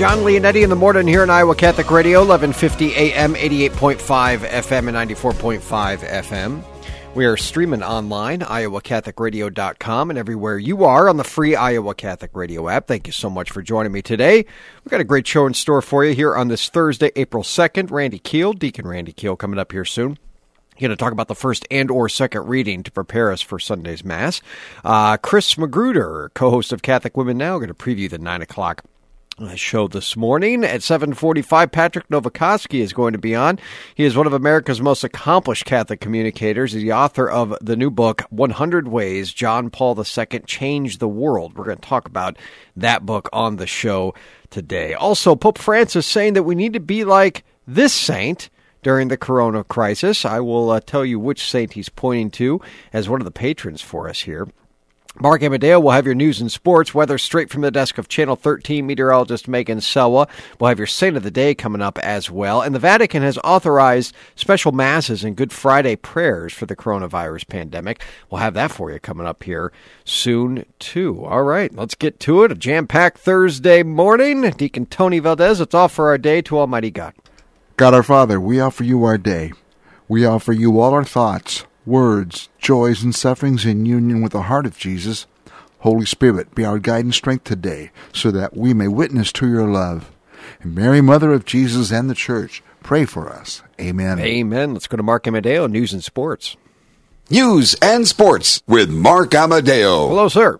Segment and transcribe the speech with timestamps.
[0.00, 4.96] Jon Leonetti in the morning here on Iowa Catholic Radio, 1150 AM, 88.5 FM, and
[5.10, 6.64] 94.5 FM.
[7.14, 12.70] We are streaming online, iowacatholicradio.com, and everywhere you are on the free Iowa Catholic Radio
[12.70, 12.86] app.
[12.86, 14.36] Thank you so much for joining me today.
[14.82, 17.90] We've got a great show in store for you here on this Thursday, April 2nd.
[17.90, 20.16] Randy Keil, Deacon Randy Keil, coming up here soon
[20.80, 24.02] going to talk about the first and or second reading to prepare us for Sunday's
[24.02, 24.40] Mass.
[24.82, 28.82] Uh, Chris Magruder, co-host of Catholic Women Now, going to preview the 9 o'clock
[29.56, 33.58] show this morning at 7:45 Patrick Novecosky is going to be on.
[33.94, 36.72] He is one of America's most accomplished Catholic communicators.
[36.72, 41.56] He's the author of the new book 100 Ways John Paul II Changed the World.
[41.56, 42.36] We're going to talk about
[42.76, 44.14] that book on the show
[44.50, 44.94] today.
[44.94, 48.50] Also Pope Francis saying that we need to be like this saint
[48.82, 50.24] during the corona crisis.
[50.24, 52.60] I will uh, tell you which saint he's pointing to
[52.92, 54.48] as one of the patrons for us here.
[55.22, 58.36] Mark Amadeo will have your news and sports, weather straight from the desk of Channel
[58.36, 60.24] 13 meteorologist Megan Salois.
[60.58, 62.62] We'll have your Saint of the Day coming up as well.
[62.62, 68.02] And the Vatican has authorized special masses and Good Friday prayers for the coronavirus pandemic.
[68.30, 69.72] We'll have that for you coming up here
[70.06, 71.22] soon, too.
[71.26, 72.52] All right, let's get to it.
[72.52, 74.40] A jam packed Thursday morning.
[74.52, 77.12] Deacon Tony Valdez, it's all for our day to Almighty God.
[77.76, 79.52] God our Father, we offer you our day.
[80.08, 84.66] We offer you all our thoughts, words, joys, and sufferings in union with the heart
[84.66, 85.26] of Jesus.
[85.80, 89.66] Holy Spirit, be our guide and strength today, so that we may witness to your
[89.66, 90.10] love.
[90.60, 93.62] And Mary, Mother of Jesus and the Church, pray for us.
[93.80, 94.18] Amen.
[94.18, 94.74] Amen.
[94.74, 96.56] Let's go to Mark Amadeo, News and Sports.
[97.30, 100.08] News and Sports with Mark Amadeo.
[100.08, 100.58] Hello, sir.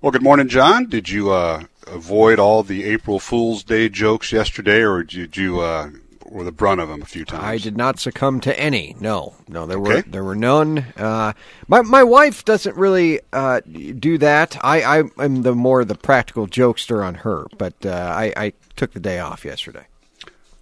[0.00, 0.88] Well, good morning, Jon.
[0.88, 5.90] Did you uh, avoid all the April Fool's Day jokes yesterday, or did you uh,
[6.34, 7.44] were the brunt of them a few times.
[7.44, 8.96] I did not succumb to any.
[8.98, 9.94] No, no, there okay.
[9.96, 10.78] were there were none.
[10.96, 11.32] Uh,
[11.68, 14.58] my my wife doesn't really uh, do that.
[14.62, 18.92] I I am the more the practical jokester on her, but uh, I, I took
[18.92, 19.86] the day off yesterday.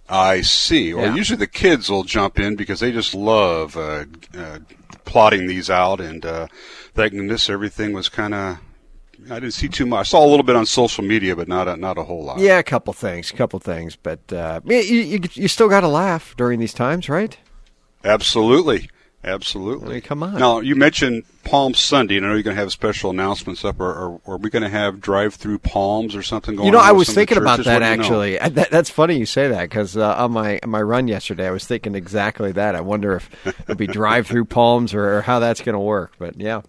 [0.07, 0.93] I see.
[0.93, 1.15] Well, yeah.
[1.15, 4.05] usually the kids will jump in because they just love uh,
[4.37, 4.59] uh,
[5.05, 6.47] plotting these out, and uh,
[6.93, 8.59] thank goodness everything was kind of
[9.29, 9.99] I didn't see too much.
[9.99, 12.39] I saw a little bit on social media, but not a, not a whole lot.
[12.39, 15.87] Yeah, a couple things, a couple things, but uh, you, you, you still got to
[15.87, 17.37] laugh during these times, right?
[18.03, 18.89] Absolutely,
[19.23, 19.87] absolutely.
[19.87, 20.35] I mean, come on.
[20.35, 23.79] Now you mentioned Palm Sunday, and I know you're going to have special announcements up.
[23.79, 26.65] Or, or, or are we going to have drive-through palms or something going?
[26.65, 28.39] You know, I was thinking about that actually.
[28.53, 31.51] That, that's funny you say that because uh, on my on my run yesterday, I
[31.51, 32.75] was thinking exactly that.
[32.75, 36.13] I wonder if it'll be drive-through palms or, or how that's going to work.
[36.19, 36.61] But yeah.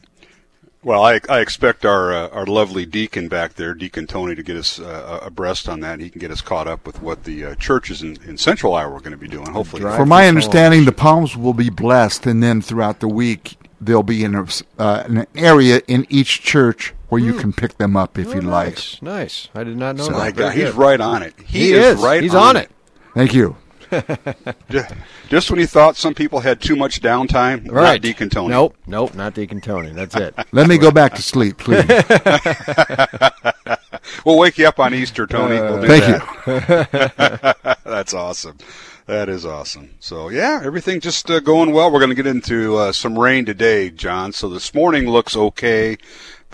[0.84, 4.56] Well, I, I expect our uh, our lovely deacon back there, Deacon Tony, to get
[4.56, 5.98] us uh, abreast on that.
[5.98, 8.92] He can get us caught up with what the uh, churches in, in Central Iowa
[8.92, 9.46] are going to be doing.
[9.46, 14.02] Hopefully, for my understanding, the palms will be blessed, and then throughout the week they'll
[14.02, 14.46] be in a,
[14.78, 17.40] uh, an area in each church where you mm.
[17.40, 19.02] can pick them up if oh, you nice, like.
[19.02, 20.18] Nice, I did not know so that.
[20.18, 21.34] My God, he's right on it.
[21.38, 22.22] He, he is, is, right.
[22.22, 22.64] He's on, on it.
[22.64, 22.70] it.
[23.14, 23.56] Thank you.
[25.28, 27.94] Just when you thought some people had too much downtime, right.
[27.94, 28.48] not Deacon Tony.
[28.48, 29.90] Nope, nope, not Deacon Tony.
[29.90, 30.34] That's it.
[30.52, 31.86] Let me go back to sleep, please.
[34.24, 35.56] we'll wake you up on Easter, Tony.
[35.56, 37.56] Uh, we'll thank that.
[37.56, 37.74] you.
[37.84, 38.58] That's awesome.
[39.06, 39.90] That is awesome.
[40.00, 41.92] So yeah, everything just uh, going well.
[41.92, 44.32] We're going to get into uh, some rain today, Jon.
[44.32, 45.98] So this morning looks okay.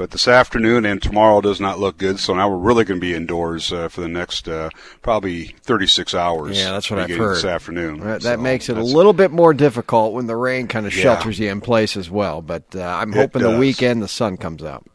[0.01, 2.19] But this afternoon and tomorrow does not look good.
[2.19, 4.71] So now we're really going to be indoors uh, for the next uh,
[5.03, 6.57] probably 36 hours.
[6.57, 7.37] Yeah, that's what I've heard.
[7.37, 8.01] This afternoon.
[8.01, 10.95] That, that so makes it a little bit more difficult when the rain kind of
[10.95, 11.49] shelters yeah.
[11.49, 12.41] you in place as well.
[12.41, 14.87] But uh, I'm hoping the weekend the sun comes out.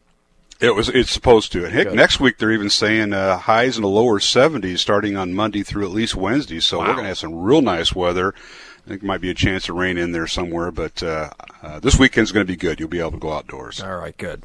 [0.58, 0.88] It was.
[0.88, 1.64] It's supposed to.
[1.64, 5.34] And heck, next week they're even saying uh, highs in the lower 70s starting on
[5.34, 6.58] Monday through at least Wednesday.
[6.58, 6.86] So wow.
[6.88, 8.34] we're going to have some real nice weather.
[8.84, 11.30] I think there might be a chance of rain in there somewhere, but uh,
[11.62, 12.80] uh, this weekend's going to be good.
[12.80, 13.80] You'll be able to go outdoors.
[13.80, 14.42] All right, good.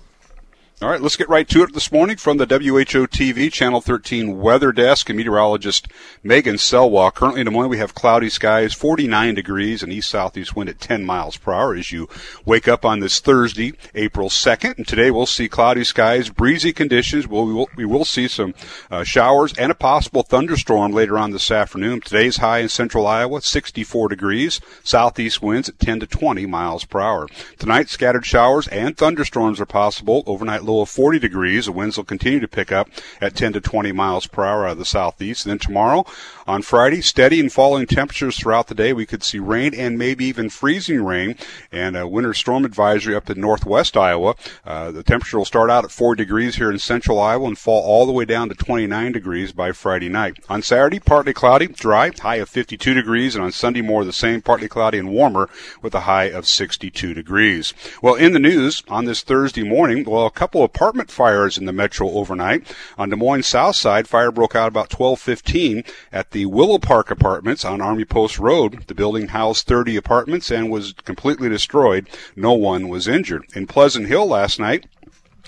[0.81, 4.39] All right, let's get right to it this morning from the WHO TV Channel 13
[4.41, 5.87] Weather Desk and meteorologist
[6.23, 7.11] Megan Salois.
[7.11, 11.05] Currently in Des Moines, we have cloudy skies, 49 degrees, and east-southeast wind at 10
[11.05, 12.09] miles per hour as you
[12.45, 14.77] wake up on this Thursday, April 2nd.
[14.77, 17.27] And today we'll see cloudy skies, breezy conditions.
[17.27, 18.55] We'll, we, will, we will see some
[18.89, 22.01] uh, showers and a possible thunderstorm later on this afternoon.
[22.01, 26.99] Today's high in central Iowa, 64 degrees, southeast winds at 10 to 20 miles per
[27.01, 27.27] hour.
[27.59, 30.23] Tonight, scattered showers and thunderstorms are possible.
[30.25, 31.65] Overnight low of 40 degrees.
[31.65, 32.89] The winds will continue to pick up
[33.19, 35.45] at 10 to 20 miles per hour out of the southeast.
[35.45, 36.05] And then tomorrow,
[36.51, 38.91] on Friday, steady and falling temperatures throughout the day.
[38.91, 41.37] We could see rain and maybe even freezing rain
[41.71, 44.35] and a winter storm advisory up in northwest Iowa.
[44.65, 47.81] Uh, the temperature will start out at 4 degrees here in central Iowa and fall
[47.81, 50.39] all the way down to 29 degrees by Friday night.
[50.49, 54.11] On Saturday, partly cloudy, dry, high of 52 degrees, and on Sunday, more of the
[54.11, 55.49] same, partly cloudy and warmer
[55.81, 57.73] with a high of 62 degrees.
[58.01, 61.71] Well, in the news on this Thursday morning, well, a couple apartment fires in the
[61.71, 62.75] metro overnight.
[62.97, 67.63] On Des Moines South Side, fire broke out about 1215 at the Willow Park Apartments
[67.65, 68.83] on Army Post Road.
[68.87, 72.09] The building housed 30 apartments and was completely destroyed.
[72.35, 73.45] No one was injured.
[73.55, 74.85] In Pleasant Hill last night,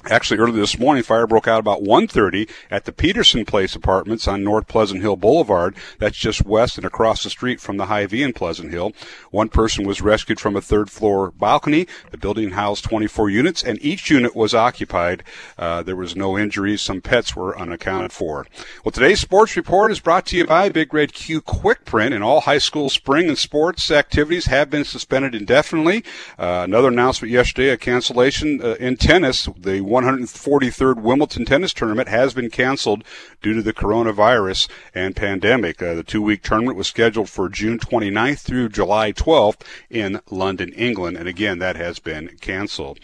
[0.09, 4.44] Actually, early this morning, fire broke out about 1.30 at the Peterson Place Apartments on
[4.44, 5.77] North Pleasant Hill Boulevard.
[5.97, 8.91] That's just west and across the street from the Hy-Vee in Pleasant Hill.
[9.31, 11.88] One person was rescued from a third floor balcony.
[12.11, 15.23] The building housed 24 units, and each unit was occupied.
[15.57, 16.81] Uh, there was no injuries.
[16.81, 18.45] Some pets were unaccounted for.
[18.83, 22.25] Well, today's sports report is brought to you by Big Red Q Quick Print, and
[22.25, 26.03] all high school spring and sports activities have been suspended indefinitely.
[26.38, 29.47] Uh, another announcement yesterday, a cancellation uh, in tennis.
[29.57, 33.04] The 143rd Wimbledon tennis tournament has been canceled
[33.42, 35.81] due to the coronavirus and pandemic.
[35.81, 41.18] Uh, the two-week tournament was scheduled for June 29th through July 12th in London, England,
[41.18, 43.00] and again, that has been canceled.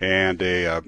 [0.00, 0.80] And a uh,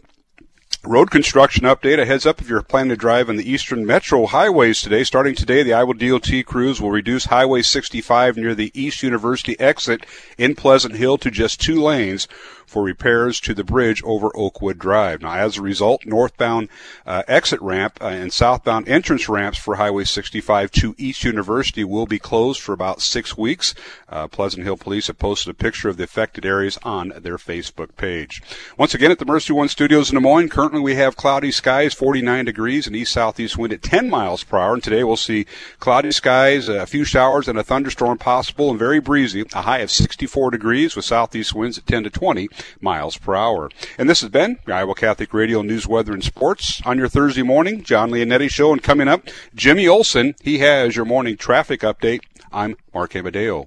[0.84, 2.00] Road construction update.
[2.00, 5.04] A heads up if you're planning to drive on the eastern metro highways today.
[5.04, 10.04] Starting today, the Iowa DOT crews will reduce Highway 65 near the East University exit
[10.36, 12.26] in Pleasant Hill to just two lanes
[12.72, 15.20] for repairs to the bridge over Oakwood Drive.
[15.20, 16.70] Now, as a result, northbound
[17.06, 22.06] uh, exit ramp uh, and southbound entrance ramps for Highway 65 to East University will
[22.06, 23.74] be closed for about six weeks.
[24.08, 27.94] Uh, Pleasant Hill Police have posted a picture of the affected areas on their Facebook
[27.96, 28.42] page.
[28.78, 31.92] Once again, at the Mercy One Studios in Des Moines, currently we have cloudy skies,
[31.92, 34.74] 49 degrees, and east southeast wind at 10 miles per hour.
[34.74, 35.46] And today we'll see
[35.78, 39.44] cloudy skies, a few showers, and a thunderstorm possible, and very breezy.
[39.52, 42.48] A high of 64 degrees with southeast winds at 10 to 20
[42.80, 43.70] miles per hour.
[43.98, 47.82] And this has been Iowa Catholic Radio News, Weather, and Sports on your Thursday morning.
[47.82, 48.72] Jon Leonetti Show.
[48.72, 50.34] And coming up, Jimmy Olson.
[50.42, 52.20] He has your morning traffic update.
[52.52, 53.66] I'm Mark Amadeo.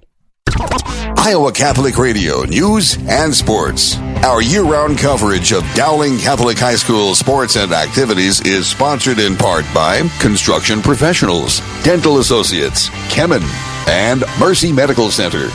[1.18, 3.96] Iowa Catholic Radio News and Sports.
[4.24, 9.36] Our year round coverage of Dowling Catholic High School sports and activities is sponsored in
[9.36, 13.42] part by Construction Professionals, Dental Associates, Kemin,
[13.88, 15.48] and Mercy Medical Center.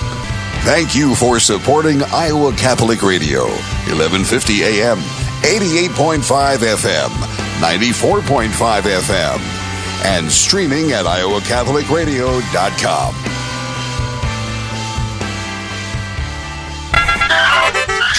[0.63, 3.45] Thank you for supporting Iowa Catholic Radio,
[3.89, 4.99] 1150 AM,
[5.41, 7.09] 88.5 FM,
[7.59, 9.39] 94.5 FM,
[10.05, 13.40] and streaming at iowacatholicradio.com.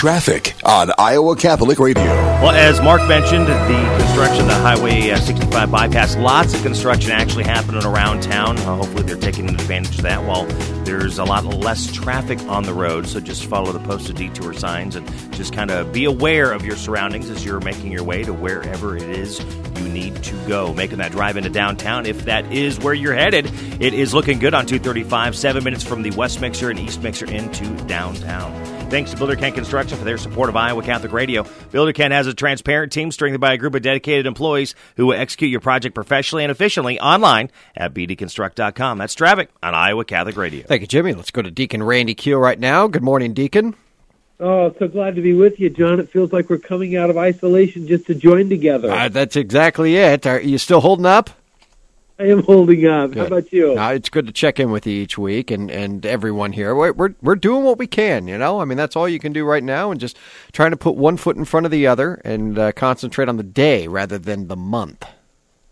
[0.02, 2.02] Traffic on Iowa Catholic Radio.
[2.02, 7.44] Well, as Mark mentioned, the construction, the Highway uh, 65 bypass, lots of construction actually
[7.44, 8.58] happening around town.
[8.58, 10.46] Uh, hopefully, they're taking advantage of that while
[10.82, 13.06] there's a lot less traffic on the road.
[13.06, 16.74] So just follow the posted detour signs and just kind of be aware of your
[16.74, 19.38] surroundings as you're making your way to wherever it is
[19.76, 20.74] you need to go.
[20.74, 23.46] Making that drive into downtown, if that is where you're headed,
[23.80, 27.26] it is looking good on 235, seven minutes from the West Mixer and East Mixer
[27.26, 28.52] into downtown.
[28.92, 31.46] Thanks to Builder Ken Construction for their support of Iowa Catholic Radio.
[31.70, 35.14] Builder Ken has a transparent team strengthened by a group of dedicated employees who will
[35.14, 38.98] execute your project professionally and efficiently online at bdconstruct.com.
[38.98, 40.66] That's traffic on Iowa Catholic Radio.
[40.66, 41.14] Thank you, Jimmy.
[41.14, 42.86] Let's go to Deacon Randy Keil right now.
[42.88, 43.74] Good morning, Deacon.
[44.40, 46.00] Oh, so glad to be with you, Jon.
[46.00, 48.90] It feels like we're coming out of isolation just to join together.
[48.90, 50.26] Uh, that's exactly it.
[50.26, 51.30] Are you still holding up?
[52.22, 53.10] I am holding up.
[53.10, 53.18] Good.
[53.18, 53.76] How about you?
[53.76, 56.72] Uh, it's good to check in with you each week and, and everyone here.
[56.72, 58.60] We're, we're, we're doing what we can, you know?
[58.60, 60.16] I mean, that's all you can do right now and just
[60.52, 63.42] trying to put one foot in front of the other and uh, concentrate on the
[63.42, 65.04] day rather than the month.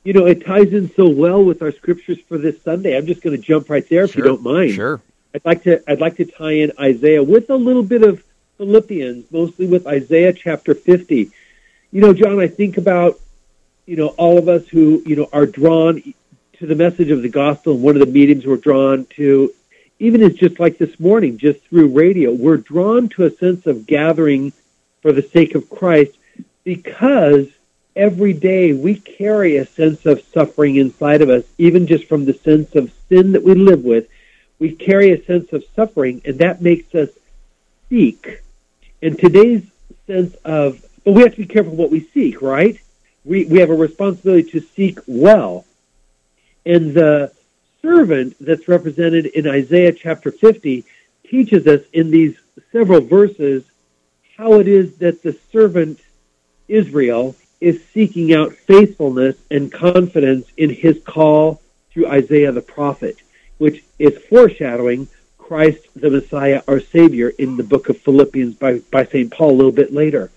[0.02, 2.96] You know, it ties in so well with our scriptures for this Sunday.
[2.96, 4.72] I'm just going to jump right there if sure, you don't mind.
[4.72, 5.00] Sure.
[5.32, 8.24] I'd like to I'd like to tie in Isaiah with a little bit of
[8.58, 11.30] Philippians, mostly with Isaiah chapter 50.
[11.92, 13.20] You know, Jon, I think about
[13.86, 16.02] you know all of us who you know are drawn
[16.60, 19.52] to the message of the gospel and one of the meetings we're drawn to
[19.98, 23.86] even as just like this morning just through radio we're drawn to a sense of
[23.86, 24.52] gathering
[25.02, 26.12] for the sake of christ
[26.62, 27.48] because
[27.96, 32.34] every day we carry a sense of suffering inside of us even just from the
[32.34, 34.06] sense of sin that we live with
[34.60, 37.08] we carry a sense of suffering and that makes us
[37.88, 38.42] seek.
[39.02, 39.64] And today's
[40.06, 42.78] sense of but we have to be careful what we seek right?
[43.24, 45.64] We, we have a responsibility to seek well
[46.70, 47.32] and the
[47.82, 50.84] servant that's represented in Isaiah chapter 50
[51.26, 52.38] teaches us in these
[52.70, 53.64] several verses
[54.36, 55.98] how it is that the servant
[56.68, 61.60] Israel is seeking out faithfulness and confidence in his call
[61.90, 63.16] through Isaiah the prophet,
[63.58, 65.08] which is foreshadowing
[65.38, 69.32] Christ the Messiah, our Savior, in the book of Philippians by, by St.
[69.32, 70.30] Paul a little bit later.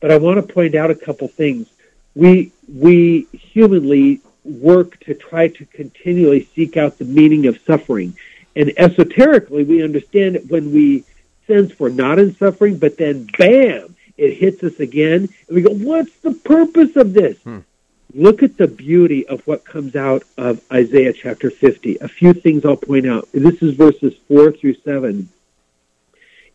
[0.00, 1.68] But I want to point out a couple things.
[2.14, 8.16] We, we humanly work to try to continually seek out the meaning of suffering.
[8.56, 11.04] And esoterically, we understand it when we
[11.46, 15.28] sense we're not in suffering, but then bam, it hits us again.
[15.48, 17.38] And we go, what's the purpose of this?
[17.38, 17.60] Hmm.
[18.14, 21.98] Look at the beauty of what comes out of Isaiah chapter 50.
[21.98, 23.28] A few things I'll point out.
[23.32, 25.28] This is verses 4 through 7.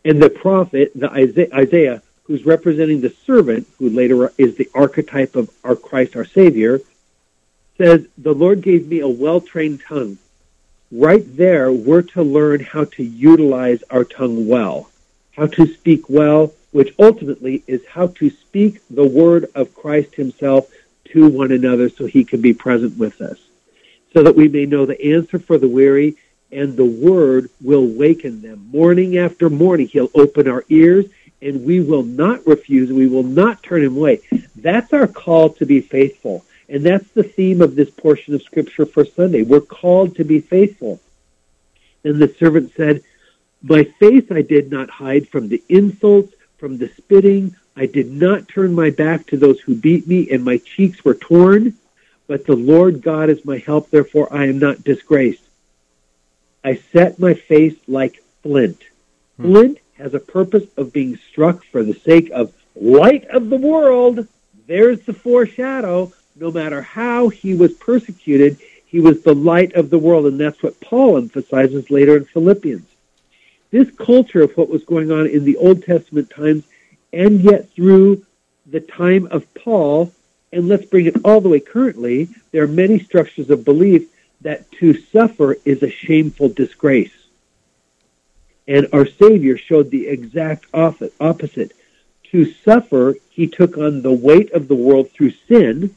[0.06, 5.36] And the prophet, the Isaiah, Isaiah, who's representing the servant, who later is the archetype
[5.36, 6.80] of our Christ, our Savior,
[7.80, 10.18] says, The Lord gave me a well trained tongue.
[10.92, 14.90] Right there, we're to learn how to utilize our tongue well,
[15.34, 20.70] how to speak well, which ultimately is how to speak the word of Christ Himself
[21.06, 23.38] to one another so He can be present with us,
[24.12, 26.16] so that we may know the answer for the weary
[26.52, 28.68] and the word will waken them.
[28.70, 31.06] Morning after morning, He'll open our ears
[31.40, 34.20] and we will not refuse, we will not turn Him away.
[34.54, 36.44] That's our call to be faithful.
[36.70, 39.42] And that's the theme of this portion of Scripture for Sunday.
[39.42, 41.00] We're called to be faithful.
[42.04, 43.02] And the servant said,
[43.60, 47.56] My face I did not hide from the insults, from the spitting.
[47.76, 51.14] I did not turn my back to those who beat me, and my cheeks were
[51.14, 51.74] torn.
[52.28, 55.42] But the Lord God is my help, therefore I am not disgraced.
[56.62, 58.78] I set my face like flint.
[59.38, 59.42] Hmm.
[59.42, 64.28] Flint has a purpose of being struck for the sake of light of the world.
[64.68, 69.98] There's the foreshadow no matter how he was persecuted, he was the light of the
[69.98, 70.26] world.
[70.26, 72.86] And that's what Paul emphasizes later in Philippians.
[73.70, 76.64] This culture of what was going on in the Old Testament times
[77.12, 78.24] and yet through
[78.66, 80.12] the time of Paul,
[80.52, 84.08] and let's bring it all the way currently, there are many structures of belief
[84.40, 87.12] that to suffer is a shameful disgrace.
[88.66, 91.72] And our Savior showed the exact opposite.
[92.30, 95.94] To suffer, he took on the weight of the world through sin,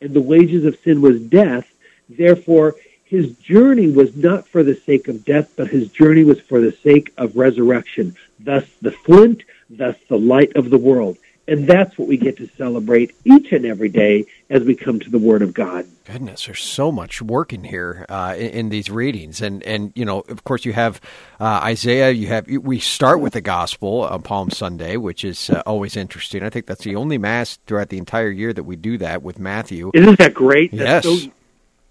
[0.00, 1.70] and the wages of sin was death.
[2.08, 6.60] Therefore, his journey was not for the sake of death, but his journey was for
[6.60, 8.14] the sake of resurrection.
[8.38, 11.16] Thus the flint, thus the light of the world.
[11.48, 15.08] And that's what we get to celebrate each and every day as we come to
[15.08, 15.86] the Word of God.
[16.04, 20.04] Goodness, there's so much work in here uh, in, in, these readings, and and you
[20.04, 21.00] know, of course, you have
[21.40, 22.10] uh, Isaiah.
[22.10, 26.42] You have we start with the Gospel on Palm Sunday, which is uh, always interesting.
[26.42, 29.38] I think that's the only mass throughout the entire year that we do that with
[29.38, 29.90] Matthew.
[29.94, 30.70] Isn't that great?
[30.72, 31.24] That's yes.
[31.24, 31.32] So,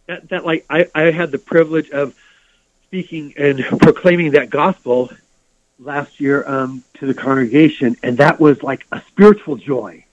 [0.05, 2.15] that, that like I, I had the privilege of
[2.85, 5.09] speaking and proclaiming that gospel
[5.79, 10.05] last year um, to the congregation, and that was like a spiritual joy.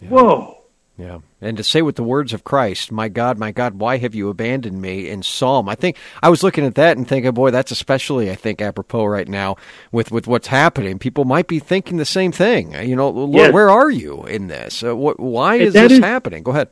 [0.00, 0.08] Yeah.
[0.08, 0.56] Whoa.
[0.98, 1.18] Yeah.
[1.42, 4.30] And to say with the words of Christ, My God, my God, why have you
[4.30, 5.68] abandoned me in Psalm?
[5.68, 9.04] I think I was looking at that and thinking, boy, that's especially, I think, apropos
[9.04, 9.56] right now
[9.92, 10.98] with, with what's happening.
[10.98, 12.72] People might be thinking the same thing.
[12.72, 13.52] You know, Lord, yes.
[13.52, 14.82] where are you in this?
[14.82, 16.42] Uh, what, why is this is, happening?
[16.42, 16.70] Go ahead.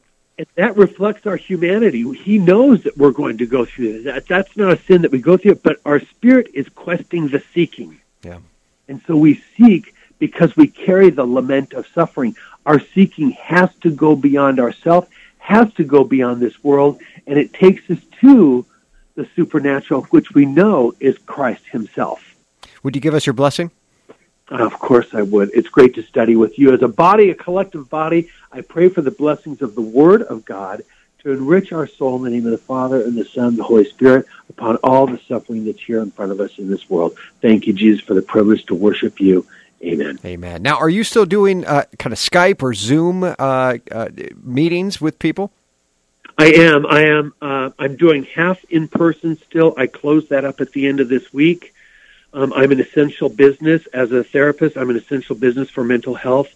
[0.55, 2.11] that reflects our humanity.
[2.15, 4.05] He knows that we're going to go through this.
[4.05, 7.43] That, that's not a sin that we go through, but our spirit is questing the
[7.53, 8.01] seeking.
[8.25, 8.39] Yeah.
[8.89, 12.37] And so we seek because we carry the lament of suffering.
[12.67, 17.53] Our seeking has to go beyond ourselves, has to go beyond this world, and it
[17.53, 18.65] takes us to
[19.15, 22.35] the supernatural, which we know is Christ Himself.
[22.83, 23.71] Would you give us your blessing?
[24.51, 25.51] Uh, of course I would.
[25.55, 26.73] It's great to study with you.
[26.73, 30.45] As a body, a collective body, I pray for the blessings of the Word of
[30.45, 30.83] God
[31.25, 33.65] to enrich our soul in the name of the Father and the Son and the
[33.65, 37.17] Holy Spirit upon all the suffering that's here in front of us in this world.
[37.41, 39.47] Thank you, Jesus, for the privilege to worship you.
[39.83, 40.19] Amen.
[40.25, 40.63] Amen.
[40.63, 44.09] Now, are you still doing uh, kind of Skype or Zoom uh, uh,
[44.43, 45.51] meetings with people?
[46.37, 46.87] I am.
[46.87, 47.35] I am.
[47.41, 49.75] Uh, I'm doing half in person still.
[49.77, 51.75] I close that up at the end of this week.
[52.33, 54.77] Um, I'm an essential business as a therapist.
[54.77, 56.53] I'm an essential business for mental health.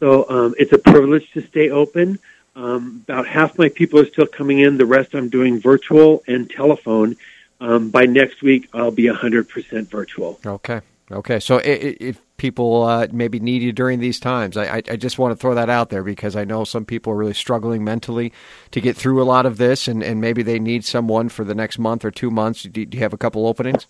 [0.00, 2.18] So um, it's a privilege to stay open.
[2.56, 4.78] Um, about half my people are still coming in.
[4.78, 7.16] The rest I'm doing virtual and telephone.
[7.60, 10.38] Um, by next week, I'll be 100% virtual.
[10.44, 10.80] Okay.
[11.10, 11.40] Okay.
[11.40, 15.36] So if people uh, maybe need you during these times, I, I just want to
[15.36, 18.32] throw that out there because I know some people are really struggling mentally
[18.70, 21.54] to get through a lot of this, and, and maybe they need someone for the
[21.54, 22.62] next month or two months.
[22.62, 23.86] Do, do you have a couple openings?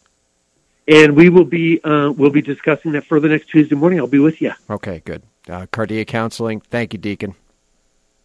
[0.86, 4.00] And we will be uh, we'll be discussing that further next Tuesday morning.
[4.00, 4.52] I'll be with you.
[4.68, 5.22] Okay, good.
[5.48, 6.60] Uh, Cardia Counseling.
[6.60, 7.34] Thank you, Deacon.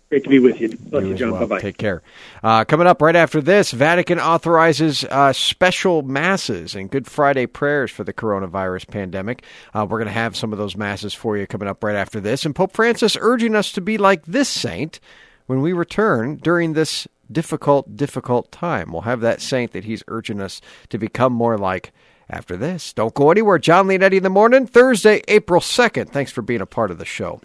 [0.09, 0.69] Great to be with you.
[0.69, 1.31] Bless you, Jon.
[1.31, 1.41] well.
[1.41, 1.61] Bye bye.
[1.61, 2.01] Take care.
[2.41, 7.91] Uh, coming up right after this, Vatican authorizes uh, special masses and Good Friday prayers
[7.91, 9.43] for the coronavirus pandemic.
[9.71, 12.19] Uh, we're going to have some of those masses for you coming up right after
[12.19, 12.43] this.
[12.43, 14.99] And Pope Francis urging us to be like this saint
[15.45, 18.91] when we return during this difficult, difficult time.
[18.91, 21.91] We'll have that saint that he's urging us to become more like
[22.27, 22.93] after this.
[22.93, 23.59] Don't go anywhere.
[23.59, 26.09] Jon Leonetti in the morning, Thursday, April 2nd.
[26.09, 27.41] Thanks for being a part of the show.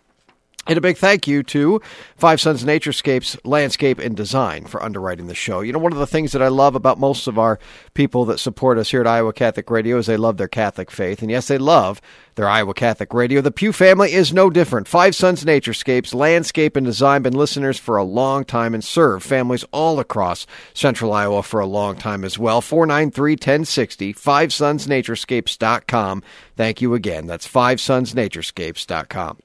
[0.67, 1.81] And a big thank you to
[2.17, 5.61] Five Sons Naturescapes Landscape and Design for underwriting the show.
[5.61, 7.59] You know, one of the things that I love about most of our
[7.93, 11.21] people that support us here at Iowa Catholic Radio is they love their Catholic faith.
[11.21, 12.01] And yes, they love
[12.37, 13.43] their Iowa Catholic Radio.
[13.43, 14.89] The Pew family is no different.
[14.89, 19.65] Five Sons Naturescapes Landscape and Design been listeners for a long time and serve families
[19.71, 22.63] all across central Iowa for a long time as well.
[22.63, 26.23] 493 1060, FiveSonsNaturescapes.com.
[26.57, 27.27] Thank you again.
[27.27, 29.44] That's FiveSonsNaturescapes.com.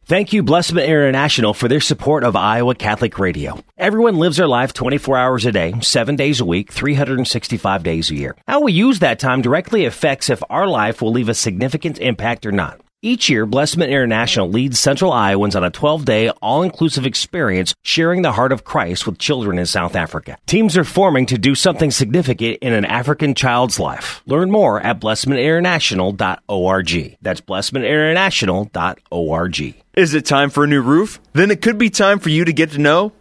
[0.06, 3.62] Thank you, Blessman International, for their support of Iowa Catholic Radio.
[3.78, 8.16] Everyone lives their life 24 hours a day, 7 days a week, 365 days a
[8.16, 8.38] year.
[8.48, 12.46] How we use that time directly affects if our life will leave a significant impact
[12.46, 12.80] or not.
[13.06, 18.24] Each year, Blessman International leads Central Iowans on a 12 day, all inclusive experience sharing
[18.24, 20.40] the heart of Christ with children in South Africa.
[20.48, 24.24] Teams are forming to do something significant in an African child's life.
[24.26, 27.18] Learn more at blessmaninternational.org.
[27.22, 29.84] That's blessmaninternational.org.
[29.94, 31.20] Is it time for a new roof?
[31.34, 33.12] Then it could be time for you to get to know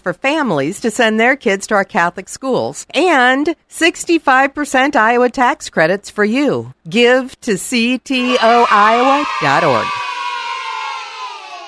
[0.00, 6.10] for families to send their kids to our Catholic schools and 65% Iowa tax credits
[6.10, 6.74] for you.
[6.88, 8.38] Give to ctoiowa.org.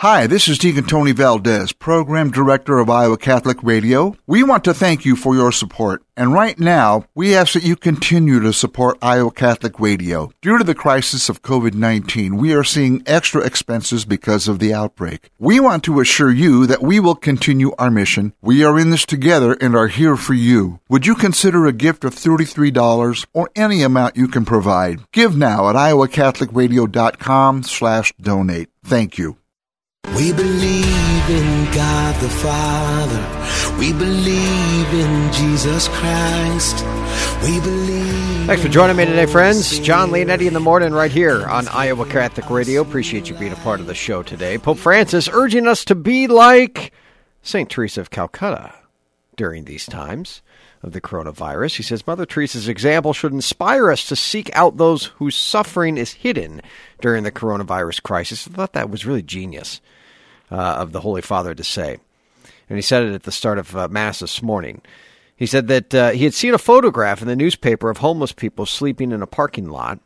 [0.01, 4.17] Hi, this is Deacon Tony Valdez, Program Director of Iowa Catholic Radio.
[4.27, 6.03] We want to thank you for your support.
[6.17, 10.33] And right now, we ask that you continue to support Iowa Catholic Radio.
[10.41, 14.73] Due to the crisis of COVID 19, we are seeing extra expenses because of the
[14.73, 15.31] outbreak.
[15.39, 18.33] We want to assure you that we will continue our mission.
[18.41, 20.81] We are in this together and are here for you.
[20.89, 25.01] Would you consider a gift of $33 or any amount you can provide?
[25.13, 28.71] Give now at iowacatholicradio.com slash donate.
[28.83, 29.37] Thank you.
[30.21, 33.79] We believe in God the Father.
[33.79, 36.85] We believe in Jesus Christ.
[37.43, 38.47] We believe.
[38.47, 39.79] Thanks for joining me today, friends.
[39.79, 42.83] Jon Leonetti in the morning, right here on Iowa Catholic Radio.
[42.83, 44.59] Appreciate you being a part of the show today.
[44.59, 46.93] Pope Francis urging us to be like
[47.43, 47.71] St.
[47.71, 48.75] Teresa of Calcutta
[49.37, 50.43] during these times
[50.83, 51.77] of the coronavirus.
[51.77, 56.13] He says Mother Teresa's example should inspire us to seek out those whose suffering is
[56.13, 56.63] hidden
[57.01, 58.49] during the coronavirus crisis.
[58.49, 59.81] I thought that was really genius
[60.51, 61.99] uh, of the Holy Father to say.
[62.69, 64.81] And he said it at the start of uh, Mass this morning.
[65.37, 68.67] He said that uh, he had seen a photograph in the newspaper of homeless people
[68.67, 69.99] sleeping in a parking lot.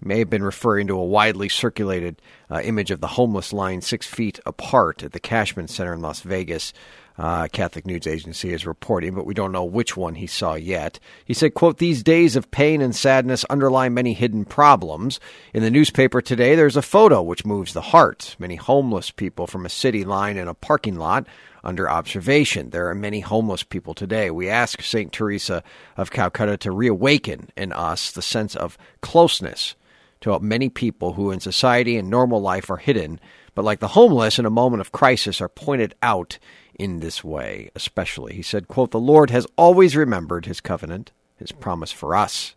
[0.00, 3.80] He may have been referring to a widely circulated uh, image of the homeless lying
[3.80, 6.72] six feet apart at the Cashman Center in Las Vegas.
[7.18, 11.00] Uh, Catholic News Agency is reporting, but we don't know which one he saw yet.
[11.24, 15.18] He said, quote, These days of pain and sadness underlie many hidden problems.
[15.54, 18.36] In the newspaper today, there's a photo which moves the heart.
[18.38, 21.26] Many homeless people from a city lying in a parking lot
[21.64, 22.70] under observation.
[22.70, 24.30] There are many homeless people today.
[24.30, 25.10] We ask St.
[25.10, 25.62] Teresa
[25.96, 29.74] of Calcutta to reawaken in us the sense of closeness
[30.20, 33.20] to many people who in society and normal life are hidden,
[33.54, 36.38] but like the homeless in a moment of crisis are pointed out
[36.78, 38.34] in this way, especially.
[38.34, 42.54] He said, quote, The Lord has always remembered his covenant, his promise for us.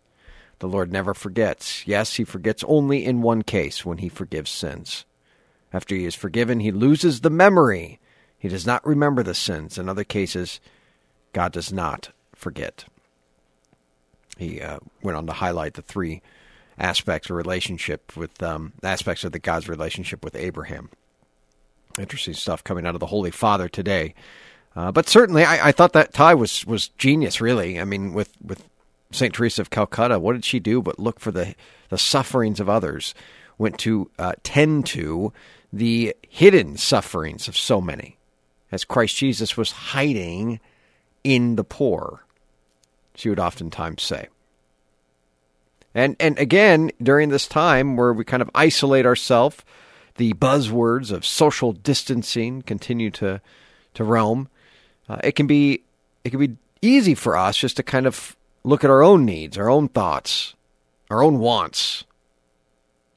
[0.60, 1.86] The Lord never forgets.
[1.86, 5.04] Yes, he forgets only in one case when he forgives sins.
[5.72, 7.98] After he is forgiven, he loses the memory.
[8.38, 9.78] He does not remember the sins.
[9.78, 10.60] In other cases,
[11.32, 12.84] God does not forget.
[14.36, 16.22] He uh, went on to highlight the three
[16.78, 20.90] aspects of relationship with um, aspects of the God's relationship with Abraham.
[21.98, 24.14] Interesting stuff coming out of the Holy Father today.
[24.76, 27.40] Uh, but certainly, I, I, thought that tie was was genius.
[27.40, 28.64] Really, I mean, with with
[29.10, 31.54] Saint Teresa of Calcutta, what did she do but look for the
[31.88, 33.14] the sufferings of others?
[33.58, 35.32] Went to uh, tend to
[35.72, 38.16] the hidden sufferings of so many,
[38.70, 40.60] as Christ Jesus was hiding
[41.24, 42.24] in the poor.
[43.16, 44.28] She would oftentimes say.
[45.94, 49.64] And and again, during this time where we kind of isolate ourselves,
[50.20, 53.40] the buzzwords of social distancing continue to
[53.94, 54.50] to roam.
[55.08, 55.82] Uh, it can be
[56.24, 59.56] it can be easy for us just to kind of look at our own needs,
[59.56, 60.54] our own thoughts,
[61.10, 62.04] our own wants.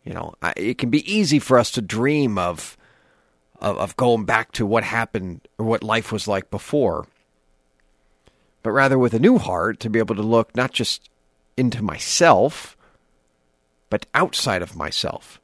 [0.05, 2.77] You know, it can be easy for us to dream of,
[3.59, 7.05] of of going back to what happened or what life was like before.
[8.61, 11.09] But rather with a new heart to be able to look not just
[11.57, 12.77] into myself,
[13.89, 15.41] but outside of myself.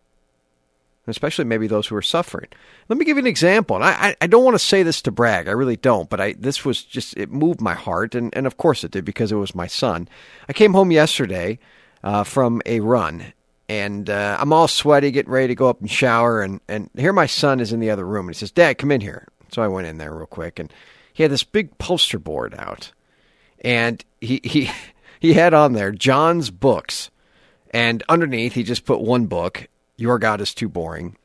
[1.10, 2.48] Especially maybe those who are suffering.
[2.88, 3.76] Let me give you an example.
[3.76, 5.48] And I, I don't want to say this to brag.
[5.48, 6.10] I really don't.
[6.10, 8.15] But I this was just, it moved my heart.
[8.15, 10.08] And, and of course it did because it was my son.
[10.48, 11.60] I came home yesterday
[12.04, 13.34] uh, from a run.
[13.67, 16.41] And uh, I'm all sweaty, getting ready to go up and shower.
[16.41, 18.28] And, and here my son is in the other room.
[18.28, 19.28] And he says, Dad, come in here.
[19.52, 20.58] So I went in there real quick.
[20.58, 20.74] And
[21.13, 22.93] he had this big poster board out.
[23.62, 24.72] And he, he,
[25.19, 27.12] he had on there Jon's books,
[27.72, 29.67] and underneath he just put one book,
[30.00, 31.18] Your God is Too Boring,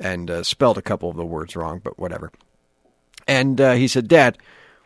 [0.00, 2.30] and uh, spelled a couple of the words wrong, but whatever.
[3.26, 4.38] And uh, he said, Dad,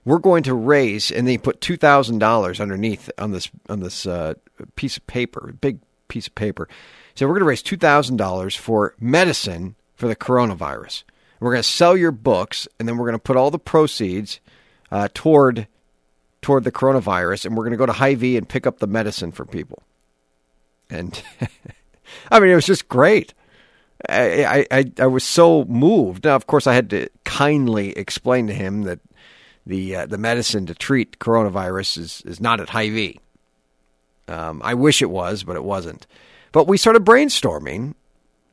[0.05, 3.81] we're going to raise, and then he put two thousand dollars underneath on this on
[3.81, 4.35] this uh,
[4.77, 5.79] piece of paper, big
[6.09, 6.69] piece of paper.
[7.15, 11.05] Said, we're going to raise two thousand dollars for medicine for the coronavirus.
[11.39, 14.41] We're going to sell your books, and then we're going to put all the proceeds
[14.91, 15.67] uh, toward
[16.41, 19.31] toward the coronavirus, and we're going to go to Hy-Vee and pick up the medicine
[19.31, 19.83] for people.
[20.91, 21.23] And
[22.31, 23.35] I mean, it was just great.
[24.09, 26.25] I, I, I was so moved.
[26.25, 28.99] Now, of course, I had to kindly explain to him that
[29.65, 33.21] the uh, the medicine to treat coronavirus is, is not at Hy-Vee.
[34.29, 36.07] Um, I wish it was, but it wasn't.
[36.51, 37.95] But we started brainstorming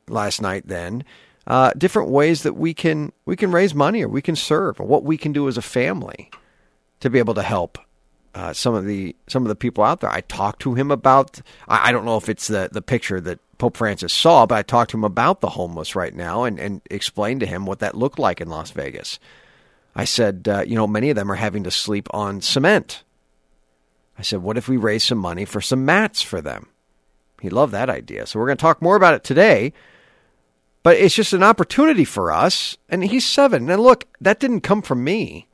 [0.08, 0.68] last night.
[0.68, 1.04] Then
[1.46, 4.86] uh, different ways that we can we can raise money or we can serve, or
[4.86, 6.30] what we can do as a family
[7.00, 7.78] to be able to help
[8.34, 10.10] uh, some of the some of the people out there.
[10.10, 11.40] I talked to him about.
[11.68, 14.62] I, I, don't know if it's the the picture that Pope Francis saw, but I
[14.62, 17.94] talked to him about the homeless right now and and explained to him what that
[17.94, 19.20] looked like in Las Vegas.
[19.94, 23.04] I said, uh, you know, many of them are having to sleep on cement.
[24.18, 26.68] I said, what if we raise some money for some mats for them?
[27.40, 28.26] He loved that idea.
[28.26, 29.72] So we're going to talk more about it today.
[30.82, 32.76] But it's just an opportunity for us.
[32.88, 33.68] And he's seven.
[33.68, 35.46] And look, that didn't come from me.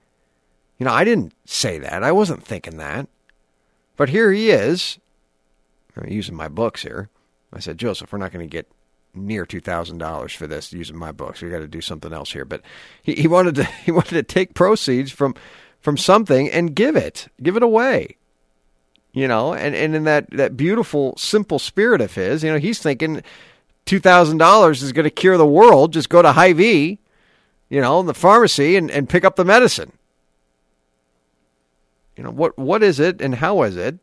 [0.79, 2.03] You know, I didn't say that.
[2.03, 3.09] I wasn't thinking that.
[3.97, 4.99] But here he is.
[5.97, 7.09] I'm using my books here.
[7.57, 8.71] I said, Joseph, we're not going to get
[9.15, 11.41] near two thousand dollars for this using my books.
[11.41, 12.45] We got to do something else here.
[12.45, 12.63] But
[13.03, 15.35] he, he wanted to he wanted to take proceeds from
[15.81, 18.17] from something and give it, give it away.
[19.13, 22.81] You know, and, and in that, that beautiful, simple spirit of his, you know, he's
[22.81, 23.23] thinking
[23.87, 25.93] two thousand dollars is going to cure the world.
[25.93, 26.99] Just go to Hy-Vee,
[27.71, 29.93] you know, the pharmacy and, and pick up the medicine.
[32.17, 33.99] You know, what what is it and how is it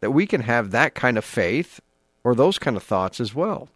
[0.00, 1.80] that we can have that kind of faith
[2.26, 3.68] or those kind of thoughts as well?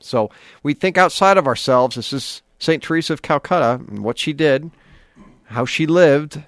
[0.00, 0.30] So
[0.62, 1.96] we think outside of ourselves.
[1.96, 2.82] This is St.
[2.82, 4.70] Teresa of Calcutta and what she did,
[5.44, 6.42] how she lived,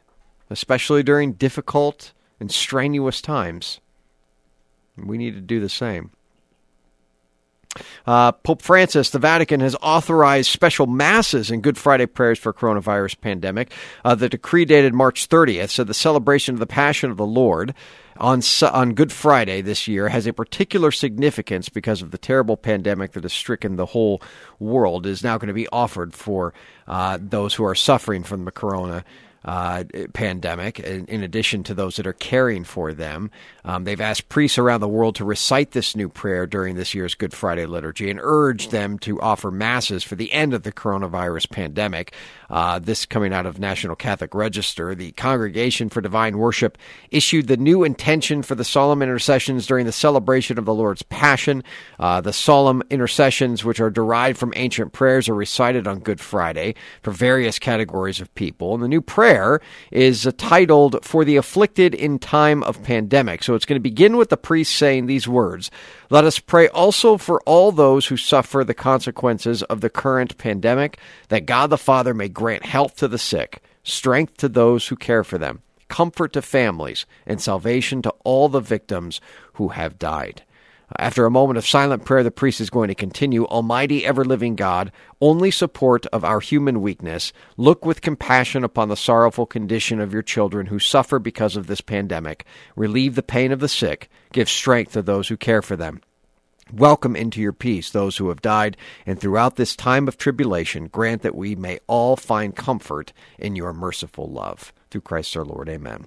[0.48, 3.78] especially during difficult and strenuous times.
[4.96, 6.12] We need to do the same.
[8.06, 13.20] Uh, Pope Francis, the Vatican has authorized special masses and Good Friday prayers for coronavirus
[13.20, 13.72] pandemic.
[14.04, 17.74] Uh, the decree dated March 30th said the celebration of the Passion of the Lord
[18.18, 23.12] on on Good Friday this year has a particular significance because of the terrible pandemic
[23.12, 24.22] that has stricken the whole
[24.58, 25.06] world.
[25.06, 26.54] Is now going to be offered for
[26.86, 29.04] uh, those who are suffering from the corona
[29.46, 33.30] uh, pandemic, in, in, addition to those that are caring for them.
[33.64, 37.14] Um, they've asked priests around the world to recite this new prayer during this year's
[37.14, 41.48] Good Friday liturgy and urged them to offer masses for the end of the coronavirus
[41.50, 42.12] pandemic.
[42.50, 44.94] Uh, this coming out of National Catholic Register.
[44.94, 46.76] The Congregation for Divine Worship
[47.10, 51.62] issued the new intention for the solemn intercessions during the celebration of the Lord's Passion.
[52.00, 56.74] Uh, the solemn intercessions, which are derived from ancient prayers, are recited on Good Friday
[57.02, 58.74] for various categories of people.
[58.74, 63.42] And the new prayer prayer is titled For the Afflicted in Time of Pandemic.
[63.42, 65.70] So it's going to begin with the priest saying these words
[66.08, 70.98] Let us pray also for all those who suffer the consequences of the current pandemic,
[71.28, 75.24] that God the Father may grant health to the sick, strength to those who care
[75.24, 79.20] for them, comfort to families, and salvation to all the victims
[79.54, 80.42] who have died.
[80.98, 84.54] After a moment of silent prayer, the priest is going to continue Almighty, ever living
[84.54, 90.12] God, only support of our human weakness, look with compassion upon the sorrowful condition of
[90.12, 92.46] your children who suffer because of this pandemic,
[92.76, 96.00] relieve the pain of the sick, give strength to those who care for them.
[96.72, 101.22] Welcome into your peace those who have died, and throughout this time of tribulation, grant
[101.22, 104.72] that we may all find comfort in your merciful love.
[104.90, 105.68] Through Christ our Lord.
[105.68, 106.06] Amen.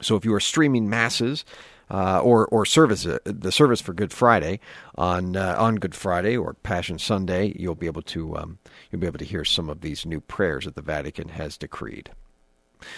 [0.00, 1.44] So if you are streaming masses,
[1.92, 4.58] uh, or or service uh, the service for Good Friday
[4.96, 8.58] on uh, on Good Friday or Passion Sunday, you'll be able to um,
[8.90, 12.10] you'll be able to hear some of these new prayers that the Vatican has decreed.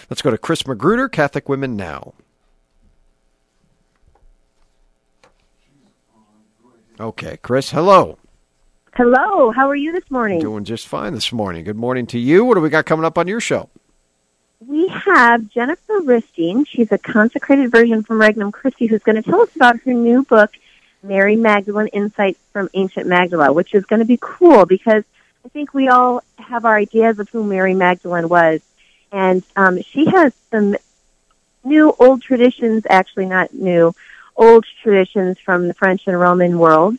[0.08, 2.14] Let's go to Chris Magruder, Catholic Women Now.
[7.00, 8.18] Okay, Chris, hello.
[8.94, 10.38] Hello, how are you this morning?
[10.38, 11.64] Doing just fine this morning.
[11.64, 12.44] Good morning to you.
[12.44, 13.68] What do we got coming up on your show?
[14.60, 16.64] We have Jennifer Ristine.
[16.64, 20.22] She's a consecrated virgin from Regnum Christi who's going to tell us about her new
[20.22, 20.50] book,
[21.02, 25.04] Mary Magdalene Insights from Ancient Magdala, which is going to be cool because
[25.44, 28.60] I think we all have our ideas of who Mary Magdalene was.
[29.12, 30.76] And um, she has some
[31.62, 33.94] new old traditions, actually not new,
[34.36, 36.98] old traditions from the French and Roman worlds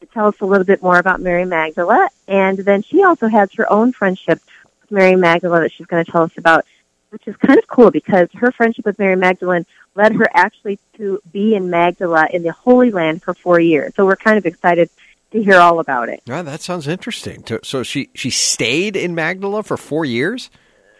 [0.00, 2.08] to tell us a little bit more about Mary Magdala.
[2.28, 4.40] And then she also has her own friendship
[4.80, 6.64] with Mary Magdala that she's going to tell us about
[7.10, 11.20] which is kind of cool because her friendship with Mary Magdalene led her actually to
[11.30, 13.94] be in Magdala in the Holy Land for four years.
[13.94, 14.88] So we're kind of excited
[15.32, 16.22] to hear all about it.
[16.24, 17.44] Yeah, that sounds interesting.
[17.62, 20.50] So she she stayed in Magdala for four years.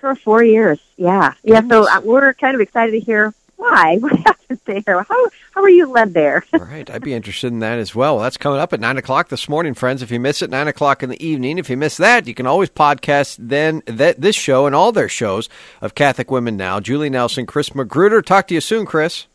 [0.00, 1.60] For four years, yeah, yeah.
[1.68, 3.98] So uh, we're kind of excited to hear why?
[4.00, 5.02] What happened there?
[5.02, 6.44] How how are you led there?
[6.52, 8.16] All right, I'd be interested in that as well.
[8.16, 8.24] well.
[8.24, 10.02] That's coming up at nine o'clock this morning, friends.
[10.02, 11.58] If you miss it, nine o'clock in the evening.
[11.58, 15.08] If you miss that, you can always podcast then that this show and all their
[15.08, 15.48] shows
[15.80, 16.80] of Catholic Women Now.
[16.80, 18.22] Julie Nelson, Chris Magruder.
[18.22, 19.26] Talk to you soon, Chris.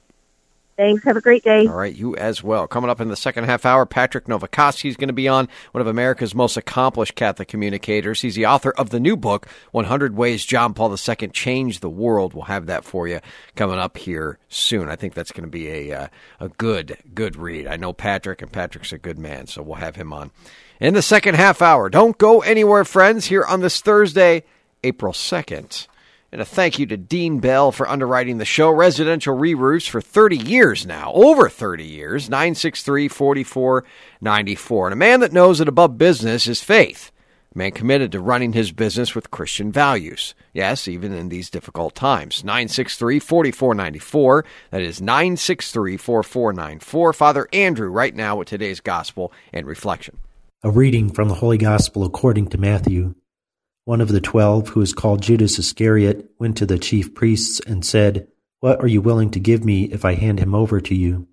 [0.77, 1.05] Thanks.
[1.05, 1.65] Have a great day.
[1.67, 2.67] All right, you as well.
[2.67, 5.79] Coming up in the second half hour, Patrick Novecosky is going to be on, one
[5.79, 8.19] of America's most accomplished Catholic communicators.
[8.21, 12.33] He's the author of the new book, 100 Ways John Paul II Changed the World.
[12.33, 13.21] We'll have that for you
[13.55, 14.89] coming up here soon.
[14.89, 16.07] I think that's going to be a uh,
[16.41, 17.67] a good good read.
[17.67, 20.31] I know Patrick, and Patrick's a good man, so we'll have him on
[20.81, 21.89] in the second half hour.
[21.89, 23.25] Don't go anywhere, friends.
[23.25, 24.43] Here on this Thursday,
[24.83, 25.87] April second.
[26.31, 28.69] And a thank you to Dean Bell for underwriting the show.
[28.69, 34.87] Residential re roofs for 30 years now, over 30 years, 963 4494.
[34.87, 37.11] And a man that knows that above business is faith.
[37.55, 40.35] A man committed to running his business with Christian values.
[40.51, 42.43] Yes, even in these difficult times.
[42.43, 44.45] 963 4494.
[44.71, 47.13] That is 963 4494.
[47.13, 50.17] Father Andrew, right now with today's gospel and reflection.
[50.63, 53.15] A reading from the Holy Gospel according to Matthew.
[53.85, 57.85] One of the twelve, who is called Judas Iscariot, went to the chief priests and
[57.85, 58.27] said,
[58.59, 61.27] What are you willing to give me if I hand him over to you?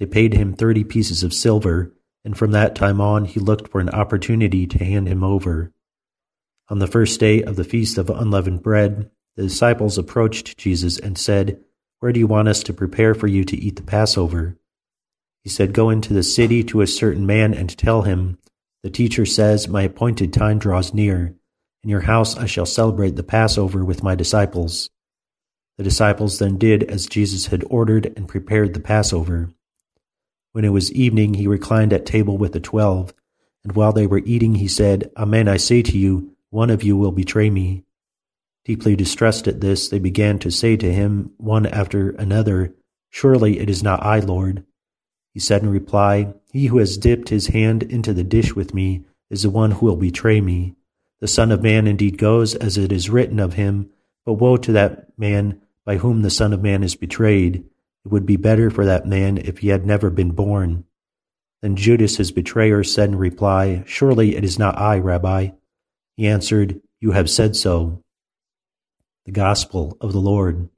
[0.00, 3.80] They paid him thirty pieces of silver, and from that time on he looked for
[3.80, 5.72] an opportunity to hand him over.
[6.68, 11.16] On the first day of the feast of unleavened bread, the disciples approached Jesus and
[11.16, 11.60] said,
[12.00, 14.56] Where do you want us to prepare for you to eat the Passover?
[15.44, 18.38] He said, Go into the city to a certain man and tell him,
[18.82, 21.36] The teacher says, My appointed time draws near
[21.84, 24.90] in your house I shall celebrate the Passover with my disciples.
[25.76, 29.50] The disciples then did as Jesus had ordered and prepared the Passover.
[30.52, 33.12] When it was evening, he reclined at table with the twelve,
[33.62, 36.96] and while they were eating, he said, Amen, I say to you, one of you
[36.96, 37.84] will betray me.
[38.64, 42.72] Deeply distressed at this, they began to say to him, one after another,
[43.10, 44.64] Surely it is not I, Lord.
[45.34, 49.04] He said in reply, He who has dipped his hand into the dish with me
[49.28, 50.76] is the one who will betray me.
[51.24, 53.88] The Son of Man indeed goes as it is written of him,
[54.26, 57.64] but woe to that man by whom the Son of Man is betrayed.
[58.04, 60.84] It would be better for that man if he had never been born.
[61.62, 65.52] Then Judas his betrayer said in reply, Surely it is not I, Rabbi.
[66.18, 68.02] He answered, You have said so.
[69.24, 70.68] The Gospel of the Lord.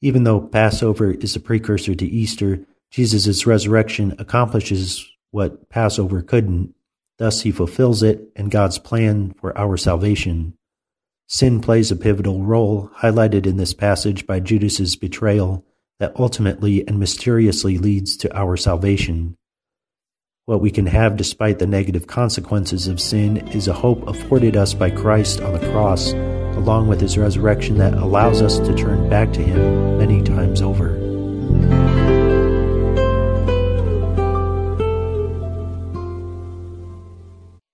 [0.00, 6.73] Even though Passover is a precursor to Easter, Jesus' resurrection accomplishes what Passover couldn't.
[7.18, 10.54] Thus, he fulfills it and God's plan for our salvation.
[11.26, 15.64] Sin plays a pivotal role, highlighted in this passage by Judas's betrayal,
[16.00, 19.36] that ultimately and mysteriously leads to our salvation.
[20.46, 24.74] What we can have despite the negative consequences of sin is a hope afforded us
[24.74, 29.32] by Christ on the cross, along with his resurrection that allows us to turn back
[29.32, 31.93] to him many times over.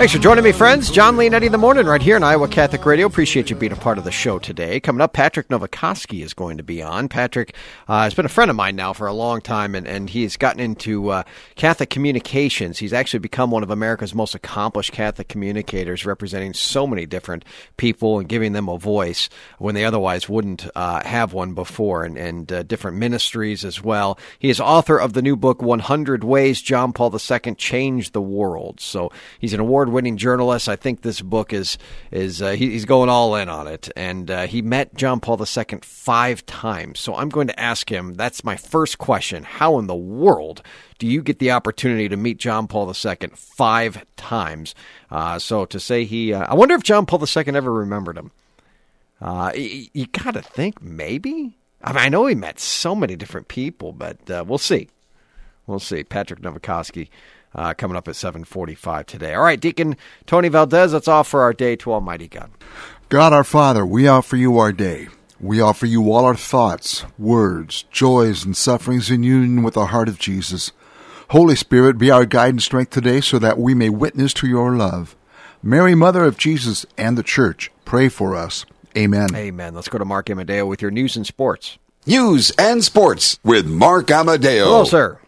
[0.00, 0.90] Thanks for joining me, friends.
[0.90, 3.06] Jon Leonetti in the morning, right here on Iowa Catholic Radio.
[3.06, 4.80] Appreciate you being a part of the show today.
[4.80, 7.06] Coming up, Patrick Novecosky is going to be on.
[7.06, 7.54] Patrick
[7.86, 10.38] uh, has been a friend of mine now for a long time, and, and he's
[10.38, 12.78] gotten into uh, Catholic communications.
[12.78, 17.44] He's actually become one of America's most accomplished Catholic communicators, representing so many different
[17.76, 22.16] people and giving them a voice when they otherwise wouldn't uh, have one before, and,
[22.16, 24.18] and uh, different ministries as well.
[24.38, 28.80] He is author of the new book, 100 Ways John Paul II Changed the World.
[28.80, 30.68] So he's an award winning journalist.
[30.68, 31.78] I think this book is
[32.10, 35.40] is uh, he, he's going all in on it, and uh, he met John Paul
[35.40, 37.00] II five times.
[37.00, 38.14] So I'm going to ask him.
[38.14, 39.44] That's my first question.
[39.44, 40.62] How in the world
[40.98, 44.74] do you get the opportunity to meet John Paul II five times?
[45.10, 48.30] Uh, so to say he, uh, I wonder if John Paul II ever remembered him.
[49.20, 51.56] Uh, you, you got to think maybe.
[51.82, 54.88] I mean, I know he met so many different people, but uh, we'll see.
[55.66, 56.04] We'll see.
[56.04, 57.08] Patrick Novecosky
[57.54, 59.34] uh, coming up at 745 today.
[59.34, 62.50] All right, Deacon Tony Valdez, that's all for our day to Almighty God.
[63.08, 65.08] God our Father, we offer you our day.
[65.40, 70.08] We offer you all our thoughts, words, joys, and sufferings in union with the heart
[70.08, 70.72] of Jesus.
[71.30, 74.76] Holy Spirit, be our guide and strength today so that we may witness to your
[74.76, 75.16] love.
[75.62, 78.66] Mary, Mother of Jesus and the Church, pray for us.
[78.96, 79.34] Amen.
[79.34, 79.74] Amen.
[79.74, 81.78] Let's go to Mark Amadeo with your news and sports.
[82.06, 84.64] News and sports with Mark Amadeo.
[84.64, 85.18] Hello, sir.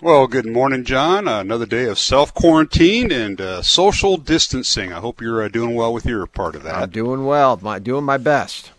[0.00, 1.26] Well, good morning, Jon.
[1.26, 4.92] Uh, another day of self quarantine and uh, social distancing.
[4.92, 6.76] I hope you're uh, doing well with your part of that.
[6.76, 7.58] I'm doing well.
[7.60, 8.70] My, doing my best.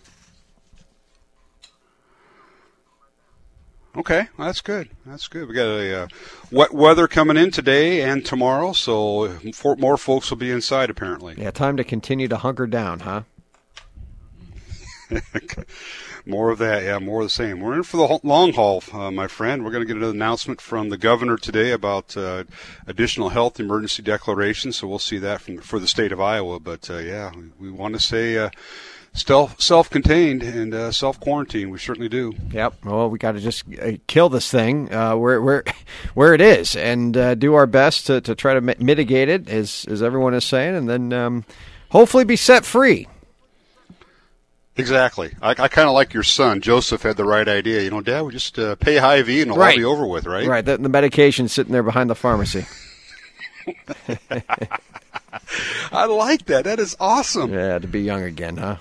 [3.98, 4.92] Okay, well, that's good.
[5.06, 5.50] That's good.
[5.50, 6.08] We got a uh,
[6.52, 11.36] wet weather coming in today and tomorrow, so for, more folks will be inside apparently.
[11.38, 13.24] Yeah, time to continue to hunker down, huh?
[16.26, 17.60] more of that, yeah, more of the same.
[17.60, 19.64] We're in for the long haul, uh, my friend.
[19.64, 22.44] We're going to get an announcement from the governor today about uh,
[22.88, 26.60] additional health emergency declaration, so we'll see that from for the state of Iowa.
[26.60, 28.50] But uh, yeah, we, want to say uh,
[29.14, 31.70] self-contained and uh, self-quarantine.
[31.70, 32.34] We certainly do.
[32.52, 32.86] Yep.
[32.86, 35.64] Well, we got to just uh, kill this thing uh, where where
[36.14, 39.86] where it is, and uh, do our best to, to try to mitigate it, as
[39.90, 41.46] as everyone is saying, and then um,
[41.90, 43.08] hopefully be set free.
[44.80, 45.34] Exactly.
[45.42, 46.62] I, I kind of like your son.
[46.62, 47.82] Joseph had the right idea.
[47.82, 49.72] You know, Dad, we just uh, pay Hy-Vee and it'll right.
[49.72, 50.48] all be over with, right?
[50.48, 50.66] Right.
[50.66, 52.66] The, the medication's sitting there behind the pharmacy.
[55.92, 56.64] I like that.
[56.64, 57.54] That is awesome.
[57.54, 58.78] Yeah, to be young again, huh?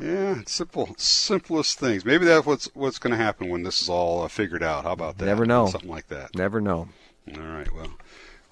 [0.00, 2.04] Yeah, simple, simplest things.
[2.04, 4.84] Maybe that's what's what's going to happen when this is all uh, figured out.
[4.84, 5.24] How about that?
[5.24, 5.68] Never know.
[5.68, 6.34] Something like that.
[6.34, 6.88] Never know.
[7.34, 7.72] All right.
[7.74, 7.92] Well,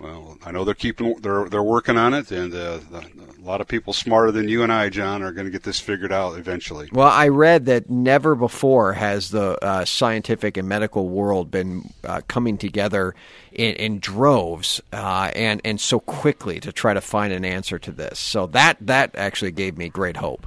[0.05, 3.69] well, I know they're keeping they're they're working on it, and uh, a lot of
[3.69, 6.91] people smarter than you and I, Jon, are going to get this figured out eventually.
[6.93, 12.21] Well, I read that never before has the uh, scientific and medical world been uh,
[12.29, 13.15] coming together
[13.51, 17.91] in, in droves uh, and and so quickly to try to find an answer to
[17.91, 18.19] this.
[18.19, 20.47] So that that actually gave me great hope.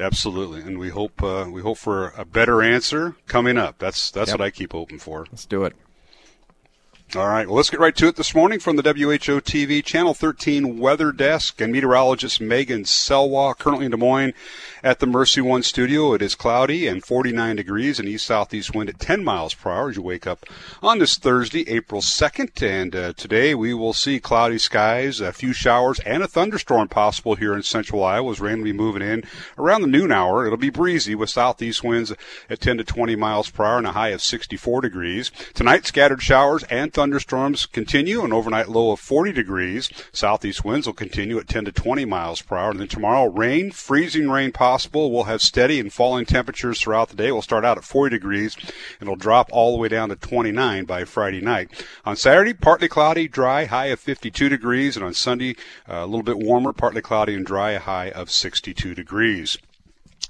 [0.00, 3.78] Absolutely, and we hope uh, we hope for a better answer coming up.
[3.78, 4.38] That's that's yep.
[4.38, 5.26] what I keep hoping for.
[5.30, 5.76] Let's do it.
[7.16, 10.12] All right, well, let's get right to it this morning from the WHO TV Channel
[10.12, 14.34] 13 Weather Desk and meteorologist Megan Salois, currently in Des Moines
[14.82, 16.14] at the Mercy One studio.
[16.14, 19.90] It is cloudy and 49 degrees and east southeast wind at 10 miles per hour
[19.90, 20.46] as you wake up
[20.82, 22.62] on this Thursday, April 2nd.
[22.62, 27.34] And uh, today we will see cloudy skies, a few showers, and a thunderstorm possible
[27.34, 29.24] here in central Iowa as rain will be moving in
[29.58, 30.46] around the noon hour.
[30.46, 32.12] It'll be breezy with southeast winds
[32.48, 35.30] at 10 to 20 miles per hour and a high of 64 degrees.
[35.54, 39.90] Tonight, scattered showers and thunderstorms continue, an overnight low of 40 degrees.
[40.12, 42.70] Southeast winds will continue at 10 to 20 miles per hour.
[42.70, 45.10] And then tomorrow, rain, freezing rain possible possible.
[45.10, 47.32] We'll have steady and falling temperatures throughout the day.
[47.32, 48.54] We'll start out at 40 degrees
[49.00, 51.84] and it'll drop all the way down to 29 by Friday night.
[52.04, 55.56] On Saturday, partly cloudy, dry, high of 52 degrees, and on Sunday,
[55.88, 59.58] uh, a little bit warmer, partly cloudy and dry, a high of 62 degrees.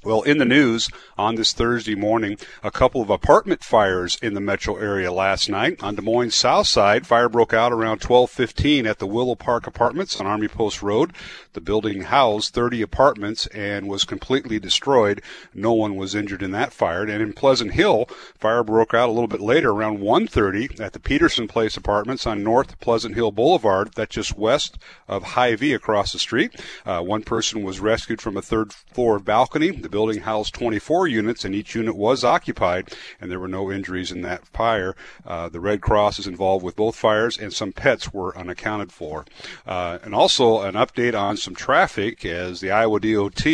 [0.08, 0.88] Well, in the news
[1.18, 5.82] on this Thursday morning, a couple of apartment fires in the metro area last night.
[5.82, 10.18] On Des Moines South Side, fire broke out around 12:15 at the Willow Park Apartments
[10.18, 11.12] on Army Post Road.
[11.52, 15.20] The building housed 30 apartments and was completely destroyed.
[15.52, 17.02] No one was injured in that fire.
[17.02, 21.00] And in Pleasant Hill, fire broke out a little bit later around 1:30 at the
[21.00, 23.90] Peterson Place Apartments on North Pleasant Hill Boulevard.
[23.94, 26.58] That's just west of Hy-Vee across the street.
[26.86, 29.70] Uh, one person was rescued from a third floor balcony.
[29.72, 34.12] The building housed 24 units, and each unit was occupied, and there were no injuries
[34.12, 34.94] in that fire.
[35.26, 39.24] Uh, the Red Cross is involved with both fires, and some pets were unaccounted for.
[39.66, 43.44] Uh, and also an update on some traffic as the Iowa DOT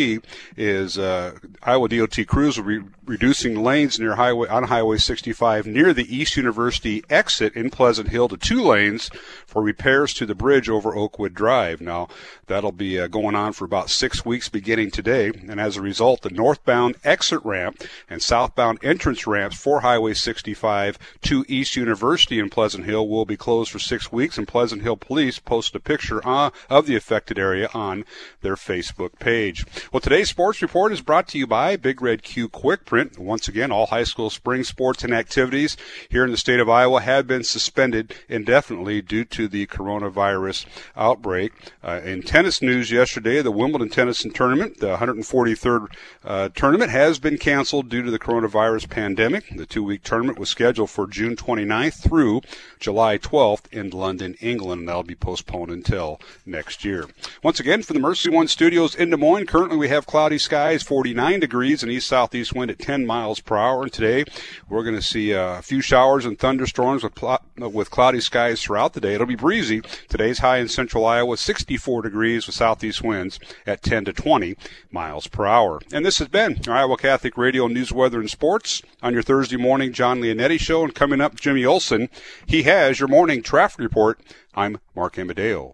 [0.55, 5.93] is uh, Iowa DOT crews will be reducing lanes near highway on Highway 65 near
[5.93, 9.09] the East University exit in Pleasant Hill to two lanes
[9.45, 11.81] for repairs to the bridge over Oakwood Drive.
[11.81, 12.07] Now
[12.47, 16.21] that'll be uh, going on for about six weeks beginning today, and as a result,
[16.21, 22.49] the northbound exit ramp and southbound entrance ramps for Highway 65 to East University in
[22.49, 24.37] Pleasant Hill will be closed for six weeks.
[24.37, 28.05] And Pleasant Hill Police posted a picture uh, of the affected area on
[28.41, 29.65] their Facebook page.
[29.91, 32.85] Well, today's sports report is brought to you by Big Red Q Quick
[33.17, 35.75] Once again, all high school spring sports and activities
[36.09, 40.65] here in the state of Iowa have been suspended indefinitely due to the coronavirus
[40.95, 41.51] outbreak.
[41.83, 45.87] Uh, in tennis news yesterday, the Wimbledon Tennis Tournament, the 143rd
[46.23, 49.49] uh, tournament, has been canceled due to the coronavirus pandemic.
[49.53, 52.41] The two-week tournament was scheduled for June 29th through
[52.79, 57.09] July 12th in London, England, and that'll be postponed until next year.
[57.43, 60.81] Once again, from the Mercy One Studios in Des Moines, currently we have cloudy skies,
[60.81, 63.81] 49 degrees, and east southeast wind at 10 miles per hour.
[63.81, 64.25] And today
[64.69, 68.61] we're going to see uh, a few showers and thunderstorms with, pl- with cloudy skies
[68.61, 69.15] throughout the day.
[69.15, 69.81] It'll be breezy.
[70.07, 74.55] Today's high in central Iowa, 64 degrees with southeast winds at 10 to 20
[74.91, 75.81] miles per hour.
[75.91, 79.91] And this has been Iowa Catholic Radio News, Weather, and Sports on your Thursday morning
[79.91, 80.83] Jon Leonetti show.
[80.83, 82.07] And coming up, Jimmy Olson.
[82.45, 84.19] He has your morning traffic report.
[84.53, 85.73] I'm Mark Amadeo.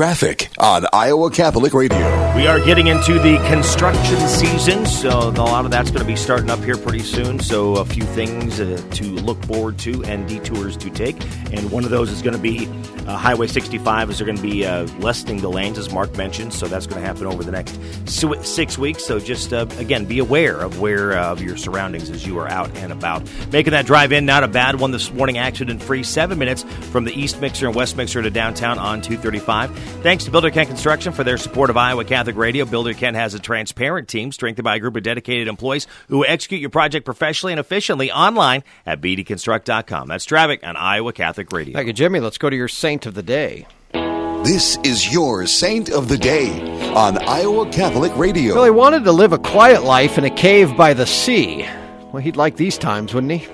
[0.00, 1.98] Traffic on Iowa Catholic Radio.
[2.34, 6.16] We are getting into the construction season, so a lot of that's going to be
[6.16, 7.38] starting up here pretty soon.
[7.38, 11.22] So, a few things uh, to look forward to and detours to take.
[11.52, 12.66] And one of those is going to be
[13.06, 16.54] uh, Highway 65, as they're going to be uh, lessening the lanes, as Mark mentioned.
[16.54, 17.78] So, that's going to happen over the next
[18.08, 19.04] six weeks.
[19.04, 22.48] So, just uh, again, be aware of where uh, of your surroundings as you are
[22.48, 23.30] out and about.
[23.52, 26.04] Making that drive in, not a bad one this morning, accident free.
[26.04, 29.89] Seven minutes from the East Mixer and West Mixer to downtown on 235.
[30.02, 32.64] Thanks to Builder Kent Construction for their support of Iowa Catholic Radio.
[32.64, 36.60] Builder Kent has a transparent team strengthened by a group of dedicated employees who execute
[36.60, 40.08] your project professionally and efficiently online at bdconstruct.com.
[40.08, 41.74] That's traffic on Iowa Catholic Radio.
[41.74, 42.20] Thank you, Jimmy.
[42.20, 43.66] Let's go to your saint of the day.
[43.92, 46.62] This is your Saint of the Day
[46.94, 48.54] on Iowa Catholic Radio.
[48.54, 51.68] Well, he wanted to live a quiet life in a cave by the sea.
[52.10, 53.46] Well, he'd like these times, wouldn't he?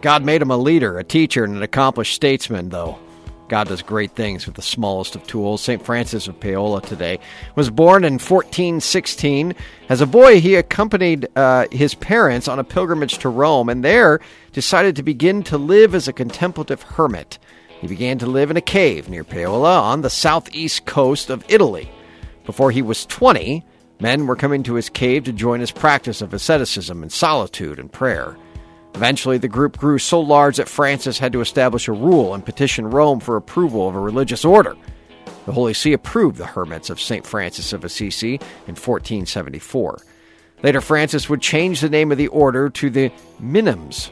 [0.00, 2.98] God made him a leader, a teacher, and an accomplished statesman, though.
[3.48, 5.62] God does great things with the smallest of tools.
[5.62, 5.84] St.
[5.84, 7.20] Francis of Paola today
[7.54, 9.54] was born in 1416.
[9.88, 14.20] As a boy, he accompanied uh, his parents on a pilgrimage to Rome and there
[14.52, 17.38] decided to begin to live as a contemplative hermit.
[17.80, 21.90] He began to live in a cave near Paola on the southeast coast of Italy.
[22.46, 23.64] Before he was 20,
[24.00, 27.92] men were coming to his cave to join his practice of asceticism and solitude and
[27.92, 28.36] prayer.
[28.96, 32.88] Eventually, the group grew so large that Francis had to establish a rule and petition
[32.88, 34.74] Rome for approval of a religious order.
[35.44, 37.26] The Holy See approved the Hermits of St.
[37.26, 38.36] Francis of Assisi
[38.66, 39.98] in 1474.
[40.62, 44.10] Later, Francis would change the name of the order to the Minims,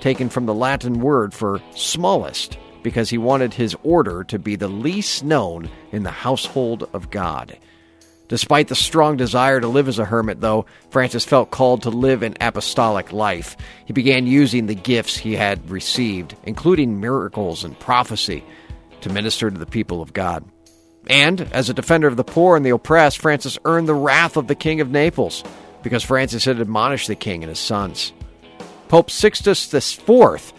[0.00, 4.66] taken from the Latin word for smallest, because he wanted his order to be the
[4.66, 7.56] least known in the household of God.
[8.28, 12.22] Despite the strong desire to live as a hermit, though, Francis felt called to live
[12.22, 13.56] an apostolic life.
[13.84, 18.42] He began using the gifts he had received, including miracles and prophecy,
[19.02, 20.44] to minister to the people of God.
[21.06, 24.46] And, as a defender of the poor and the oppressed, Francis earned the wrath of
[24.46, 25.44] the King of Naples,
[25.82, 28.14] because Francis had admonished the king and his sons.
[28.88, 30.52] Pope Sixtus IV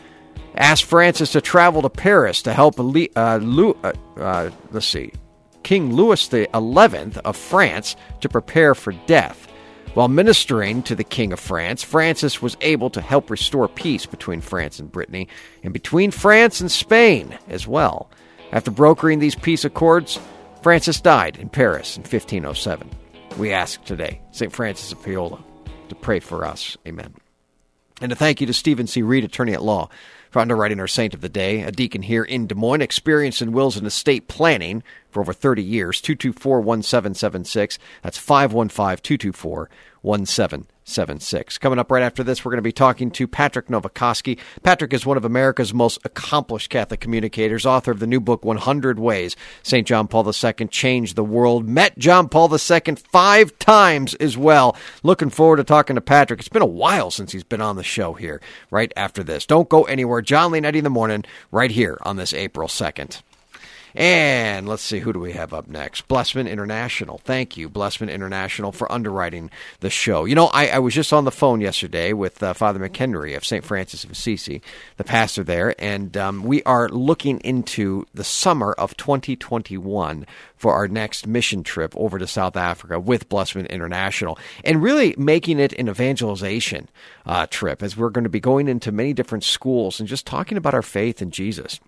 [0.55, 5.11] asked Francis to travel to Paris to help, uh, Lu- uh, uh, let's see,
[5.66, 9.51] King Louis XI of France to prepare for death.
[9.95, 14.41] While ministering to the King of France, Francis was able to help restore peace between
[14.41, 15.28] France and Brittany,
[15.63, 18.11] and between France and Spain as well.
[18.51, 20.20] After brokering these peace accords,
[20.61, 22.88] Francis died in Paris in 1507.
[23.39, 24.53] We ask today, St.
[24.53, 25.43] Francis of Paola,
[25.89, 26.78] to pray for us.
[26.88, 27.16] Amen.
[28.01, 29.01] And a thank you to Stephen C.
[29.01, 29.89] Reed, attorney at law,
[30.30, 33.53] for underwriting our saint of the day, a deacon here in Des Moines, experienced in
[33.53, 34.84] wills and estate planning
[35.16, 36.01] for over 30 years.
[36.01, 37.80] 224 1776.
[38.03, 39.70] That's 515 224
[40.01, 41.57] 1776.
[41.57, 44.38] Coming up right after this, we're going to be talking to Patrick Novecosky.
[44.61, 48.99] Patrick is one of America's most accomplished Catholic communicators, author of the new book, 100
[48.99, 49.88] Ways St.
[49.88, 51.66] John Paul II Changed the World.
[51.66, 54.76] Met John Paul II five times as well.
[55.01, 56.41] Looking forward to talking to Patrick.
[56.41, 59.45] It's been a while since he's been on the show here right after this.
[59.45, 60.22] Don't go anywhere.
[60.22, 63.22] Jon Leonetti in the morning, right here on this April 2nd.
[63.95, 66.09] And let's see, who do we have up next?
[66.09, 67.19] Blessman International.
[67.19, 70.25] Thank you, Blessman International, for underwriting the show.
[70.25, 73.45] You know, I, I was just on the phone yesterday with uh, Father McHenry of
[73.45, 73.63] St.
[73.63, 74.61] Francis of Assisi,
[74.97, 80.25] the pastor there, and um, we are looking into the summer of 2021
[80.57, 85.57] for our next mission trip over to South Africa with Blessman International and really making
[85.57, 86.89] it an evangelization
[87.25, 90.57] uh, trip as we're going to be going into many different schools and just talking
[90.57, 91.79] about our faith in Jesus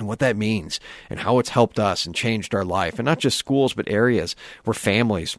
[0.00, 2.98] and what that means and how it's helped us and changed our life.
[2.98, 4.34] And not just schools, but areas
[4.64, 5.38] where families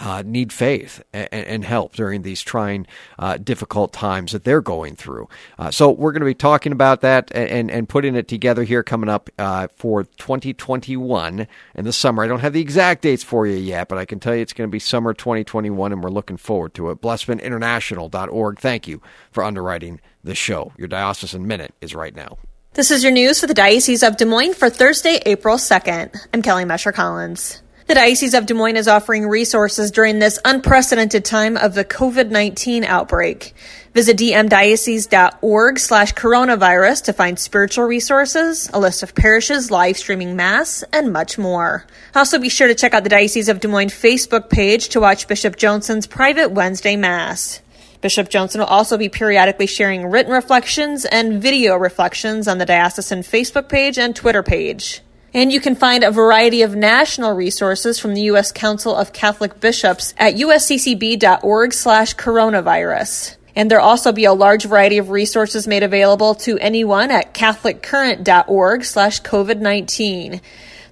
[0.00, 2.86] uh, need faith and, and, help during these trying,
[3.18, 5.28] uh, difficult times that they're going through.
[5.58, 8.82] Uh, so we're going to be talking about that and, and putting it together here
[8.82, 12.22] coming up uh, for 2021 in the summer.
[12.22, 14.52] I don't have the exact dates for you yet, but I can tell you it's
[14.52, 17.00] going to be summer 2021, and we're looking forward to it.
[17.00, 18.58] BlessmanInternational.org.
[18.58, 20.72] Thank you for underwriting the show.
[20.76, 22.36] Your diocesan minute is right now.
[22.76, 26.14] This is your news for the Diocese of Des Moines for Thursday, April 2nd.
[26.34, 27.62] I'm Kelly Mescher Collins.
[27.86, 32.84] The Diocese of Des Moines is offering resources during this unprecedented time of the COVID-19
[32.84, 33.54] outbreak.
[33.94, 40.84] Visit dmdiocese.org slash coronavirus to find spiritual resources, a list of parishes live streaming Mass,
[40.92, 41.86] and much more.
[42.14, 45.28] Also be sure to check out the Diocese of Des Moines Facebook page to watch
[45.28, 47.62] Bishop Johnson's private Wednesday Mass.
[48.06, 53.22] Bishop Johnson will also be periodically sharing written reflections and video reflections on the diocesan
[53.22, 55.00] Facebook page and Twitter page.
[55.34, 58.52] And you can find a variety of national resources from the U.S.
[58.52, 63.34] Council of Catholic Bishops at usccb.org slash coronavirus.
[63.56, 68.84] And there'll also be a large variety of resources made available to anyone at catholiccurrent.org
[68.84, 70.40] slash COVID-19.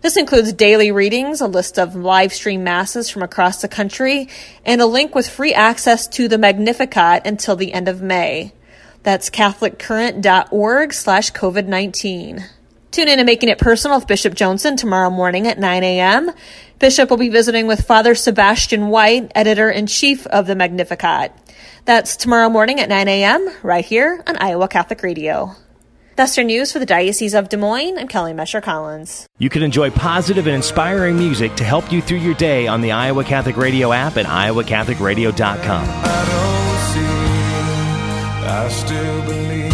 [0.05, 4.28] This includes daily readings, a list of live stream masses from across the country,
[4.62, 8.52] and a link with free access to the Magnificat until the end of May.
[9.02, 12.44] That's catholiccurrent.org slash COVID-19.
[12.90, 16.30] Tune in to Making It Personal with Bishop Johnson tomorrow morning at 9 a.m.
[16.78, 21.32] Bishop will be visiting with Father Sebastian White, editor-in-chief of the Magnificat.
[21.86, 23.50] That's tomorrow morning at 9 a.m.
[23.62, 25.57] right here on Iowa Catholic Radio.
[26.17, 27.99] That's your news for the Diocese of Des Moines.
[27.99, 29.27] I'm Kelly Mescher Collins.
[29.39, 32.93] You can enjoy positive and inspiring music to help you through your day on the
[32.93, 35.85] Iowa Catholic Radio app at iowacatholicradio.com.
[38.47, 39.74] I still believe.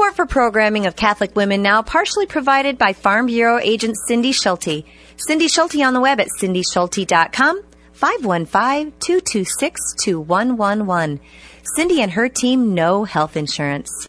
[0.00, 4.86] Support for programming of Catholic Women Now partially provided by Farm Bureau agent Cindy Schulte.
[5.18, 11.20] Cindy Schulte on the web at cindyschulte.com 515 226 2111.
[11.76, 14.08] Cindy and her team know health insurance.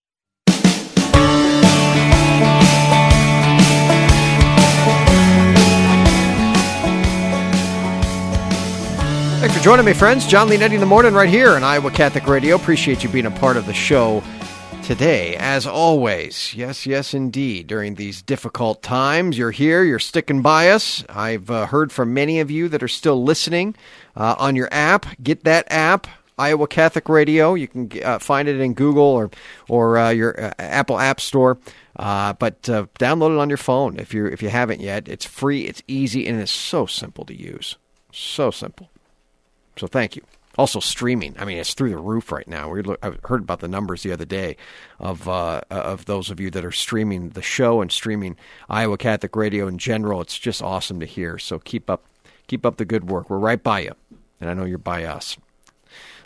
[9.41, 10.27] Thanks for joining me, friends.
[10.27, 12.55] Jon Leonetti in the morning right here on Iowa Catholic Radio.
[12.55, 14.21] Appreciate you being a part of the show
[14.83, 16.53] today, as always.
[16.53, 17.65] Yes, yes, indeed.
[17.65, 21.03] During these difficult times, you're here, you're sticking by us.
[21.09, 23.73] I've uh, heard from many of you that are still listening
[24.15, 25.05] uh, on your app.
[25.23, 26.07] Get that app.
[26.37, 27.53] Iowa Catholic Radio.
[27.53, 29.31] You can uh, find it in Google or
[29.69, 31.57] or uh, your uh, Apple App Store.
[32.01, 35.07] Uh, but uh, download it on your phone if you if you haven't yet.
[35.07, 37.77] It's free, it's easy, and it's so simple to use.
[38.11, 38.89] So simple.
[39.77, 40.23] So thank you.
[40.57, 41.35] Also streaming.
[41.37, 42.69] I mean, it's through the roof right now.
[42.69, 44.57] We look, I heard about the numbers the other day
[44.99, 48.35] of uh, of those of you that are streaming the show and streaming
[48.67, 50.21] Iowa Catholic Radio in general.
[50.21, 51.37] It's just awesome to hear.
[51.37, 52.03] So keep up
[52.47, 53.29] keep up the good work.
[53.29, 53.93] We're right by you,
[54.39, 55.37] and I know you're by us.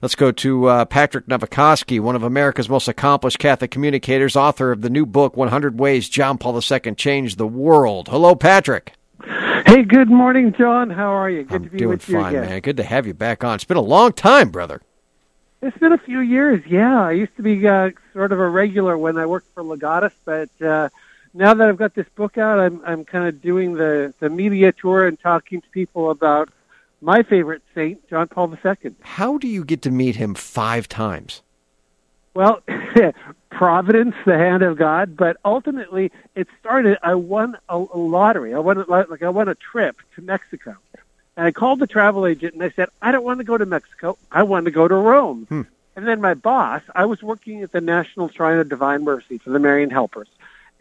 [0.02, 4.82] Let's go to uh, Patrick Novecosky, one of America's most accomplished Catholic communicators, author of
[4.82, 8.10] the new book, 100 Ways John Paul II Changed the World.
[8.10, 8.94] Hello, Patrick.
[9.66, 10.90] Hey, good morning, Jon.
[10.90, 11.44] How are you?
[11.44, 12.50] Good I'm to be doing with you fine, again.
[12.50, 12.60] man.
[12.60, 13.56] Good to have you back on.
[13.56, 14.82] It's been a long time, brother.
[15.62, 17.02] It's been a few years, yeah.
[17.02, 20.50] I used to be uh, sort of a regular when I worked for Legatus, but
[20.62, 20.90] uh,
[21.34, 24.72] now that I've got this book out, I'm I'm kind of doing the the media
[24.72, 26.50] tour and talking to people about
[27.06, 28.96] my favorite saint, John Paul II.
[29.02, 31.44] How do you get to meet him five times?
[32.34, 32.62] Well,
[33.52, 36.98] providence, the hand of God, but ultimately it started.
[37.04, 38.56] I won a, a lottery.
[38.56, 40.76] I won a, like I won a trip to Mexico,
[41.38, 43.68] and I called the travel agent and I said, I don't want to go to
[43.68, 44.18] Mexico.
[44.32, 45.46] I want to go to Rome.
[45.46, 45.62] Hmm.
[45.96, 49.52] And then my boss, I was working at the National Shrine of Divine Mercy for
[49.52, 50.28] the Marian Helpers.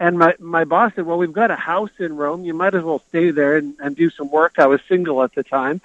[0.01, 2.45] And my, my boss said, well, we've got a house in Rome.
[2.45, 4.55] You might as well stay there and, and do some work.
[4.59, 5.81] I was single at the time.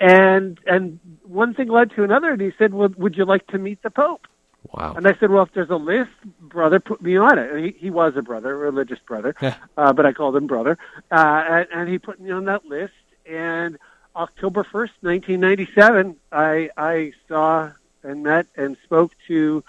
[0.00, 2.30] And, and one thing led to another.
[2.32, 4.26] And he said, well, would you like to meet the Pope?
[4.72, 4.94] Wow.
[4.96, 7.50] And I said, well, if there's a list, brother, put me on it.
[7.50, 9.34] And he, he was a brother, a religious brother,
[9.76, 10.76] uh, but I called him brother.
[11.10, 12.92] Uh, and, and he put me on that list.
[13.26, 13.78] And
[14.14, 17.72] October 1st, 1997, I, I saw
[18.02, 19.64] and met and spoke to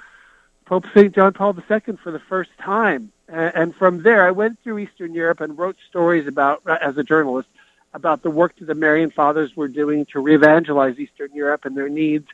[0.65, 1.13] Pope St.
[1.13, 3.11] John Paul II for the first time.
[3.27, 7.03] And, and from there, I went through Eastern Europe and wrote stories about, as a
[7.03, 7.49] journalist,
[7.93, 11.89] about the work that the Marian Fathers were doing to re-evangelize Eastern Europe and their
[11.89, 12.27] needs.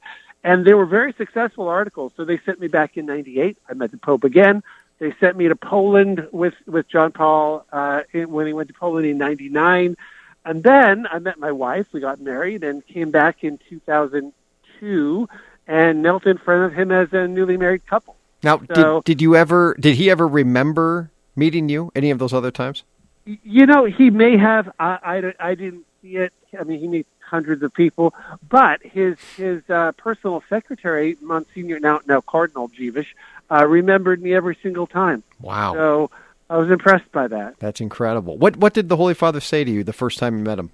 [0.43, 2.13] And they were very successful articles.
[2.17, 3.57] So they sent me back in 98.
[3.67, 4.63] I met the Pope again.
[4.99, 8.73] They sent me to Poland with, with John Paul uh, in, when he went to
[8.73, 9.97] Poland in 99.
[10.45, 11.87] And then I met my wife.
[11.91, 15.29] We got married and came back in 2002
[15.67, 18.15] and knelt in front of him as a newly married couple.
[18.43, 22.33] Now, So- did, did you ever, did he ever remember meeting you any of those
[22.33, 22.83] other times?
[23.25, 24.71] You know, he may have.
[24.79, 26.31] I, I, I didn't see it.
[26.57, 28.13] I mean, he meets hundreds of people,
[28.47, 33.07] but his his uh, personal secretary, Monsignor now now Cardinal Dziwisz,
[33.51, 35.23] uh, remembered me every single time.
[35.41, 35.73] Wow.
[35.73, 36.11] So
[36.49, 37.57] I was impressed by that.
[37.59, 38.37] That's incredible.
[38.37, 40.71] What what did the Holy Father say to you the first time you met him?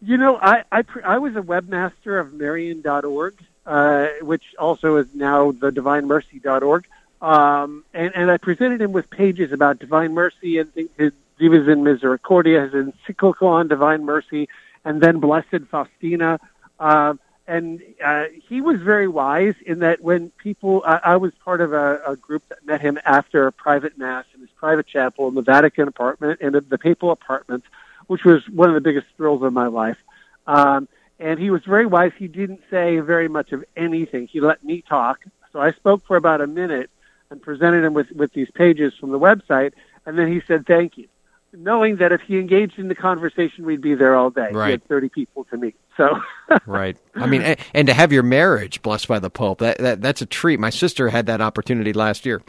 [0.00, 5.52] You know, I I, I was a webmaster of Marian.org, uh, which also is now
[5.52, 6.86] the DivineMercy.org,
[7.20, 10.90] um, and and I presented him with pages about Divine Mercy and things.
[10.96, 14.48] His Dives in Misericordia, his encyclical on Divine Mercy,
[14.84, 16.40] and then Blessed Faustina.
[16.78, 17.14] Uh,
[17.46, 21.72] and uh, he was very wise in that when people, I, I was part of
[21.72, 25.34] a, a group that met him after a private mass in his private chapel in
[25.34, 27.66] the Vatican apartment and the papal apartments,
[28.08, 29.98] which was one of the biggest thrills of my life.
[30.46, 32.12] Um, and he was very wise.
[32.18, 34.26] He didn't say very much of anything.
[34.26, 35.24] He let me talk.
[35.52, 36.90] So I spoke for about a minute
[37.30, 39.72] and presented him with, with these pages from the website.
[40.04, 41.08] And then he said, thank you.
[41.56, 44.50] Knowing that if he engaged in the conversation, we'd be there all day.
[44.52, 44.66] Right.
[44.66, 45.74] He had 30 people to meet.
[45.96, 46.20] So
[46.66, 46.96] right.
[47.14, 50.20] I mean, and, and to have your marriage blessed by the Pope, that, that that's
[50.20, 50.60] a treat.
[50.60, 52.42] My sister had that opportunity last year,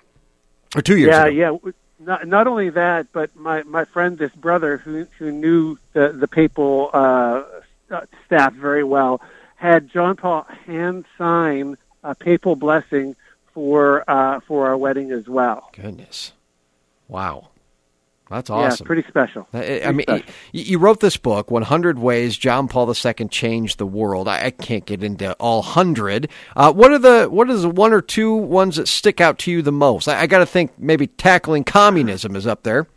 [0.76, 1.62] or two years yeah, ago.
[1.64, 1.72] yeah.
[2.00, 6.28] Not not only that, but my my friend, this brother who who knew the the
[6.28, 7.44] papal uh,
[8.26, 9.22] staff very well,
[9.56, 13.16] had John Paul hand sign a papal blessing
[13.54, 15.70] for uh, for our wedding as well.
[15.74, 16.34] Goodness,
[17.08, 17.50] wow.
[18.30, 18.84] That's awesome.
[18.84, 19.48] Yeah, pretty special.
[19.54, 20.26] I- I Pretty mean, special.
[20.52, 24.28] you wrote this book, 100 Ways John Paul II Changed the World.
[24.28, 26.30] I, I can't get into all 100.
[26.56, 29.52] Uh, what are the what is the one or two ones that stick out to
[29.52, 30.08] you the most?
[30.08, 32.88] I, I got to think maybe tackling communism is up there.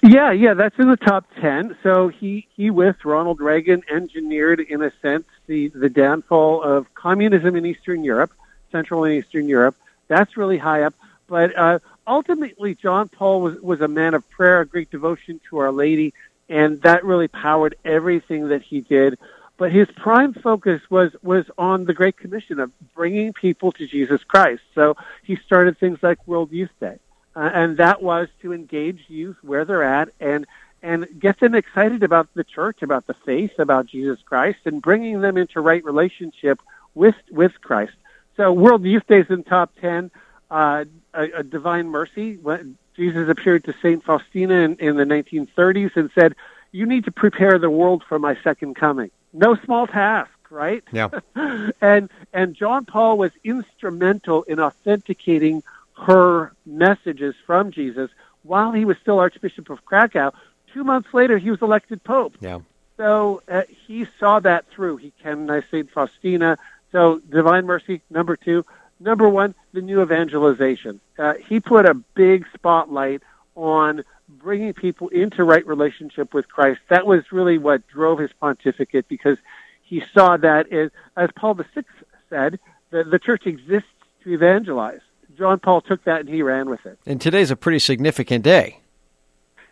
[0.00, 1.76] Yeah, yeah, that's in the top ten.
[1.82, 7.56] So he he with Ronald Reagan engineered, in a sense, the the downfall of communism
[7.56, 8.30] in Eastern Europe,
[8.70, 9.74] Central and Eastern Europe.
[10.06, 10.94] That's really high up.
[11.26, 15.58] But uh, ultimately, John Paul was was a man of prayer, a great devotion to
[15.58, 16.14] Our Lady,
[16.48, 19.18] and that really powered everything that he did.
[19.56, 24.22] But his prime focus was was on the Great Commission of bringing people to Jesus
[24.24, 24.62] Christ.
[24.74, 26.98] So he started things like World Youth Day
[27.34, 30.46] uh, and that was to engage youth where they're at and
[30.84, 35.20] and get them excited about the church, about the faith, about Jesus Christ, and bringing
[35.20, 36.60] them into right relationship
[36.94, 37.92] with with Christ.
[38.36, 40.10] So World Youth Day is in top ten.
[40.50, 40.84] Uh,
[41.14, 42.36] a, a Divine Mercy.
[42.36, 46.34] When Jesus appeared to Saint Faustina in, in the 1930s and said,
[46.72, 50.84] "You need to prepare the world for my second coming." No small task, right?
[50.92, 51.08] Yeah.
[51.80, 55.62] and and John Paul was instrumental in authenticating
[56.06, 58.10] her messages from Jesus
[58.42, 60.32] while he was still Archbishop of Krakow.
[60.72, 62.34] Two months later, he was elected Pope.
[62.40, 62.60] Yeah.
[62.96, 64.98] So uh, he saw that through.
[64.98, 66.58] He canonized Saint Faustina.
[66.92, 68.64] So Divine Mercy, number two.
[69.02, 71.00] Number one, the new evangelization.
[71.18, 73.22] Uh, he put a big spotlight
[73.56, 76.80] on bringing people into right relationship with Christ.
[76.88, 79.38] That was really what drove his pontificate because
[79.82, 81.82] he saw that, as, as Paul VI
[82.30, 82.58] said,
[82.90, 83.88] the, the church exists
[84.24, 85.00] to evangelize.
[85.36, 86.98] John Paul took that and he ran with it.
[87.04, 88.78] And today's a pretty significant day.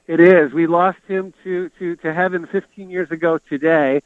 [0.07, 0.53] It is.
[0.53, 4.03] We lost him to, to, to heaven 15 years ago today.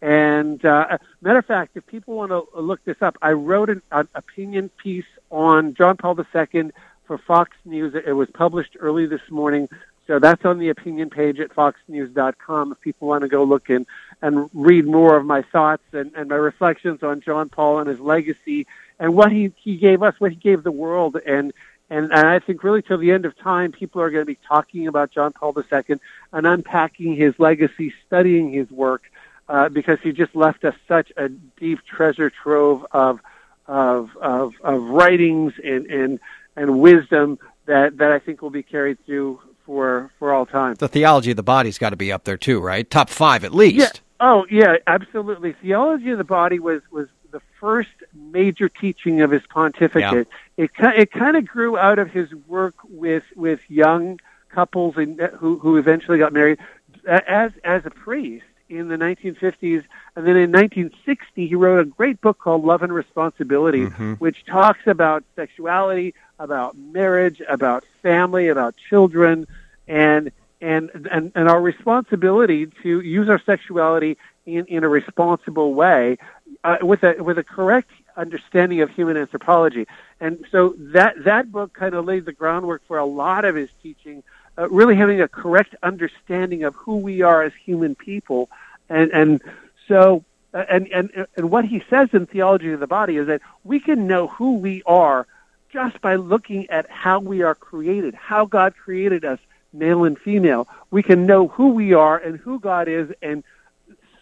[0.00, 3.82] And uh, matter of fact, if people want to look this up, I wrote an,
[3.90, 6.70] an opinion piece on John Paul II
[7.06, 7.94] for Fox News.
[7.94, 9.68] It was published early this morning.
[10.06, 13.86] So that's on the opinion page at foxnews.com if people want to go look in
[14.22, 18.00] and read more of my thoughts and, and my reflections on John Paul and his
[18.00, 18.66] legacy
[18.98, 21.18] and what he, he gave us, what he gave the world.
[21.26, 21.52] And,
[21.90, 24.38] and, and I think really till the end of time, people are going to be
[24.48, 25.96] talking about John Paul II
[26.32, 29.02] and unpacking his legacy, studying his work,
[29.48, 33.20] uh, because he just left us such a deep treasure trove of,
[33.66, 36.20] of, of, of writings and, and,
[36.56, 40.74] and wisdom that, that I think will be carried through for, for all time.
[40.74, 42.88] The theology of the body's got to be up there too, right?
[42.88, 43.76] Top five at least.
[43.76, 44.00] Yeah.
[44.20, 45.52] Oh, yeah, absolutely.
[45.52, 50.26] Theology of the body was was the first major teaching of his pontificate.
[50.56, 54.18] It it kind of grew out of his work with with young
[54.48, 56.58] couples and who who eventually got married
[57.06, 59.84] as as a priest in the 1950s,
[60.16, 64.18] and then in 1960 he wrote a great book called Love and Responsibility, Mhm.
[64.18, 69.46] which talks about sexuality, about marriage, about family, about children,
[69.86, 76.18] and and and, and our responsibility to use our sexuality in, in a responsible way
[76.64, 79.86] uh, with a with a correct understanding of human anthropology.
[80.20, 83.70] And so that that book kind of laid the groundwork for a lot of his
[83.82, 84.22] teaching,
[84.58, 88.48] uh, really having a correct understanding of who we are as human people,
[88.88, 89.42] and and
[89.88, 90.24] so.
[90.54, 91.06] uh, And, and
[91.36, 94.50] and what he says in theology of the body is that we can know who
[94.68, 95.26] we are
[95.70, 99.38] just by looking at how we are created, how God created us,
[99.72, 100.66] male and female.
[100.90, 103.44] We can know who we are and who God is, and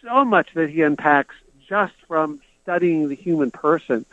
[0.03, 1.35] so much that he unpacks
[1.69, 4.05] just from studying the human person.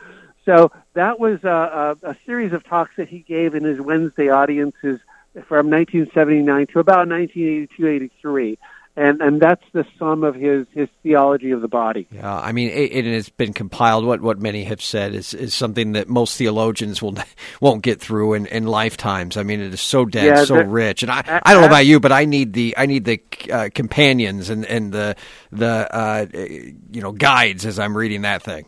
[0.45, 4.29] So that was a, a, a series of talks that he gave in his Wednesday
[4.29, 5.01] audiences
[5.49, 8.59] from 1979 to about 1982, 83.
[8.97, 12.07] And, and that's the sum of his, his theology of the body.
[12.13, 14.05] Yeah, I mean, it, it has been compiled.
[14.05, 17.17] What what many have said is, is something that most theologians will
[17.61, 19.37] won't get through in, in lifetimes.
[19.37, 21.87] I mean, it is so dense, Yeah, so rich, and I I don't know about
[21.87, 23.21] you, but I need the I need the
[23.53, 25.17] uh, companions and and the
[25.51, 28.65] the uh, you know guides as I'm reading that thing.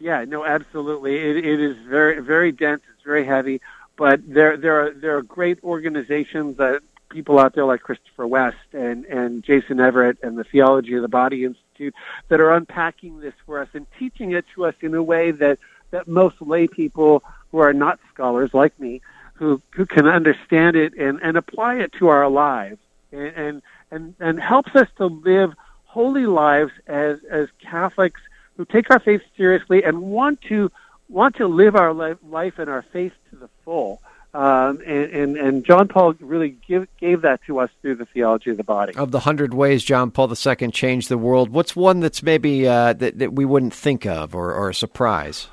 [0.00, 1.16] Yeah, no, absolutely.
[1.16, 2.80] It, it is very, very dense.
[2.94, 3.60] It's very heavy,
[4.00, 6.80] but there, there are there are great organizations that
[7.10, 11.08] people out there like Christopher West and and Jason Evert and the Theology of the
[11.08, 11.94] Body Institute
[12.28, 15.58] that are unpacking this for us and teaching it to us in a way that
[15.90, 17.22] that most lay people
[17.52, 19.02] who are not scholars like me
[19.34, 22.78] who who can understand it and and apply it to our lives
[23.12, 25.52] and and and, and helps us to live
[25.84, 28.22] holy lives as as Catholics
[28.56, 30.72] who take our faith seriously and want to
[31.10, 34.00] want to live our life, life and our faith to the full.
[34.32, 38.50] Um, and, and and John Paul really give, gave that to us through the theology
[38.50, 38.94] of the body.
[38.94, 42.92] Of the hundred ways John Paul II changed the world, what's one that's maybe uh,
[42.92, 45.48] that that we wouldn't think of or, or a surprise?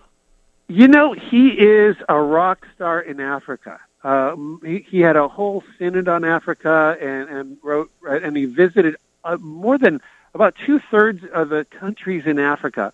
[0.68, 3.80] You know, he is a rock star in Africa.
[4.04, 8.96] Um, he, he had a whole synod on Africa and, and wrote, and he visited
[9.24, 10.02] uh, more than
[10.36, 12.94] about two thirds of the countries in Africa.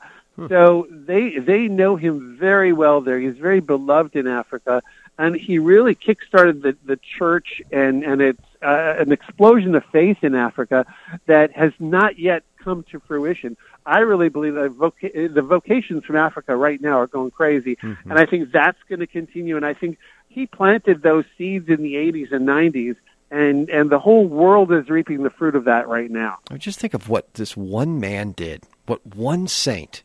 [0.49, 3.19] So they they know him very well there.
[3.19, 4.81] He's very beloved in Africa,
[5.19, 10.23] and he really kickstarted the the church and and it's uh, an explosion of faith
[10.23, 10.85] in Africa
[11.27, 13.57] that has not yet come to fruition.
[13.85, 18.09] I really believe that the vocations from Africa right now are going crazy, Mm-hmm.
[18.09, 19.55] and I think that's going to continue.
[19.57, 19.97] And I think
[20.29, 22.95] he planted those seeds in the 80s and 90s,
[23.29, 26.39] and and the whole world is reaping the fruit of that right now.
[26.49, 30.01] I just think of what this one man did, what one saint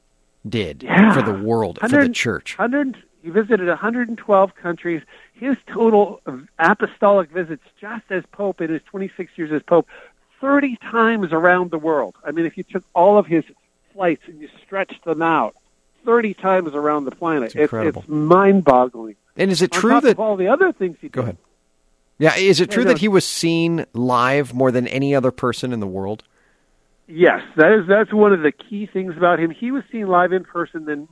[0.49, 1.13] did Yeah.
[1.13, 2.57] for the world, for the church.
[3.23, 5.03] he visited 112 countries.
[5.35, 9.87] His total of apostolic visits, just as Pope in his 26 years as Pope,
[10.41, 12.17] 30 times around the world.
[12.25, 13.45] I mean, if you took all of his
[13.93, 15.55] flights and you stretched them out,
[16.05, 17.55] 30 times around the planet.
[17.55, 17.73] It's.
[17.73, 19.17] It's, mind-boggling.
[19.37, 21.13] And is it On true that all the other things he did?
[21.13, 21.37] Go ahead.
[22.19, 25.79] Yeah, is it true that he was seen live more than any other person in
[25.81, 26.25] the world?
[27.09, 29.51] Yes, that is that's one of the key things about him.
[29.51, 31.09] He was seen live in person than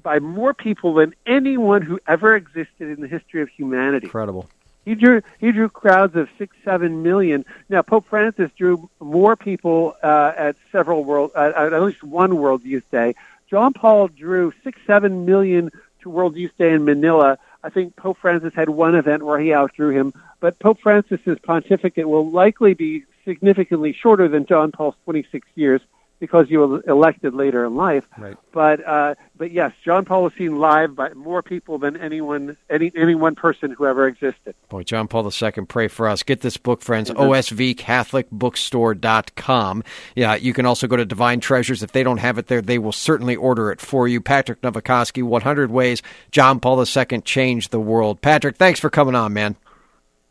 [0.00, 4.06] by more people than anyone who ever existed in the history of humanity.
[4.06, 4.48] Incredible.
[4.84, 7.44] He drew he drew crowds of six seven million.
[7.68, 12.36] Now Pope Francis drew more people uh, at several world uh, at at least one
[12.36, 13.16] World Youth Day.
[13.50, 15.72] John Paul drew six seven million
[16.02, 17.36] to World Youth Day in Manila.
[17.64, 22.08] I think Pope Francis had one event where he outdrew him, but Pope Francis's pontificate
[22.08, 25.82] will likely be significantly shorter than John Paul's 26 years
[26.18, 28.02] because you were elected later in life.
[28.16, 28.38] Right.
[28.50, 32.90] But uh, but yes, John Paul was seen live by more people than anyone any
[32.96, 34.54] any one person who ever existed.
[34.70, 36.22] Boy, John Paul II, pray for us.
[36.22, 37.16] Get this book, friends, Mhm.
[37.16, 39.84] osvcatholicbookstore.com.
[40.14, 41.82] Yeah, you can also go to Divine Treasures.
[41.82, 44.22] If they don't have it there, they will certainly order it for you.
[44.22, 46.00] Patrick Novecosky, 100 Ways
[46.30, 48.22] John Paul II Changed the World.
[48.22, 49.56] Patrick, thanks for coming on, man.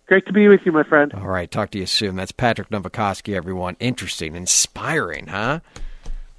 [0.07, 1.11] Great to be with you, my friend.
[1.15, 2.15] All right, talk to you soon.
[2.15, 3.75] That's Patrick Novecosky, everyone.
[3.79, 5.61] Interesting, inspiring, huh?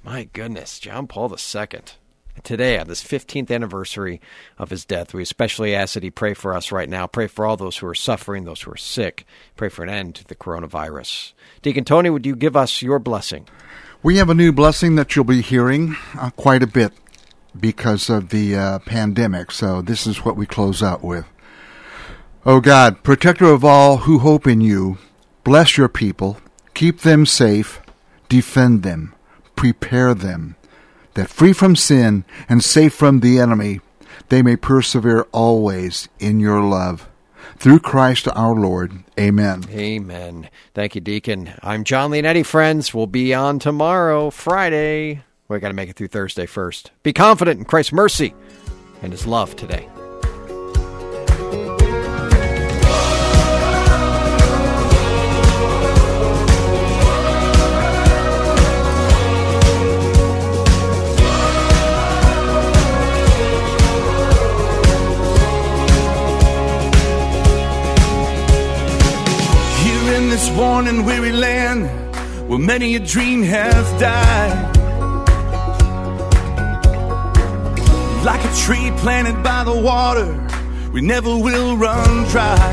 [0.05, 1.81] My goodness, John Paul II.
[2.43, 4.21] Today, on this 15th anniversary
[4.57, 7.07] of his death, we especially ask that he pray for us right now.
[7.07, 9.25] Pray for all those who are suffering, those who are sick.
[9.57, 11.33] Pray for an end to the coronavirus.
[11.61, 13.49] Deacon Tony, would you give us your blessing?
[14.01, 16.93] We have a new blessing that you'll be hearing uh, quite a bit
[17.59, 19.51] because of the uh, pandemic.
[19.51, 21.25] So this is what we close out with.
[22.47, 24.99] O God, protector of all who hope in you,
[25.43, 26.37] bless your people,
[26.73, 27.81] keep them safe,
[28.29, 29.13] defend them,
[29.57, 30.55] prepare them,
[31.15, 33.81] that free from sin and safe from the enemy,
[34.29, 37.09] they may persevere always in your love.
[37.57, 38.93] Through Christ our Lord.
[39.19, 39.65] Amen.
[39.69, 40.49] Amen.
[40.73, 41.51] Thank you, Deacon.
[41.61, 42.93] I'm Jon Leonetti, friends.
[42.93, 45.21] We'll be on tomorrow, Friday.
[45.49, 46.91] we got to make it through Thursday first.
[47.03, 48.33] Be confident in Christ's mercy
[49.01, 49.89] and his love today.
[70.57, 71.85] Worn and weary land
[72.49, 74.75] where many a dream has died.
[78.25, 80.29] Like a tree planted by the water,
[80.91, 82.69] we never will run dry.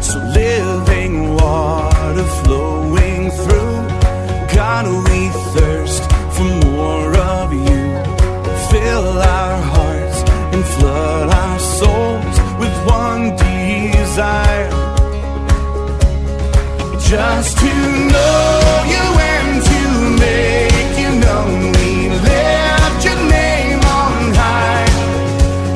[0.00, 3.76] So living water flowing through,
[4.54, 5.20] God, we
[5.54, 6.02] thirst
[6.34, 7.82] for more of you.
[8.70, 10.18] Fill our hearts
[10.54, 14.73] and flood our souls with one desire.
[17.04, 19.80] Just to know you and to
[20.18, 21.70] make you known.
[21.72, 24.86] We lift your name on high.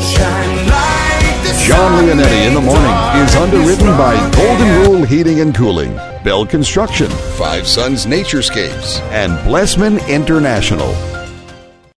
[0.01, 5.55] Shine like the Jon Leonetti in the morning is underwritten by Golden Rule Heating and
[5.55, 10.95] Cooling, Bell Construction, Five Sons Naturescapes, and Blessman International.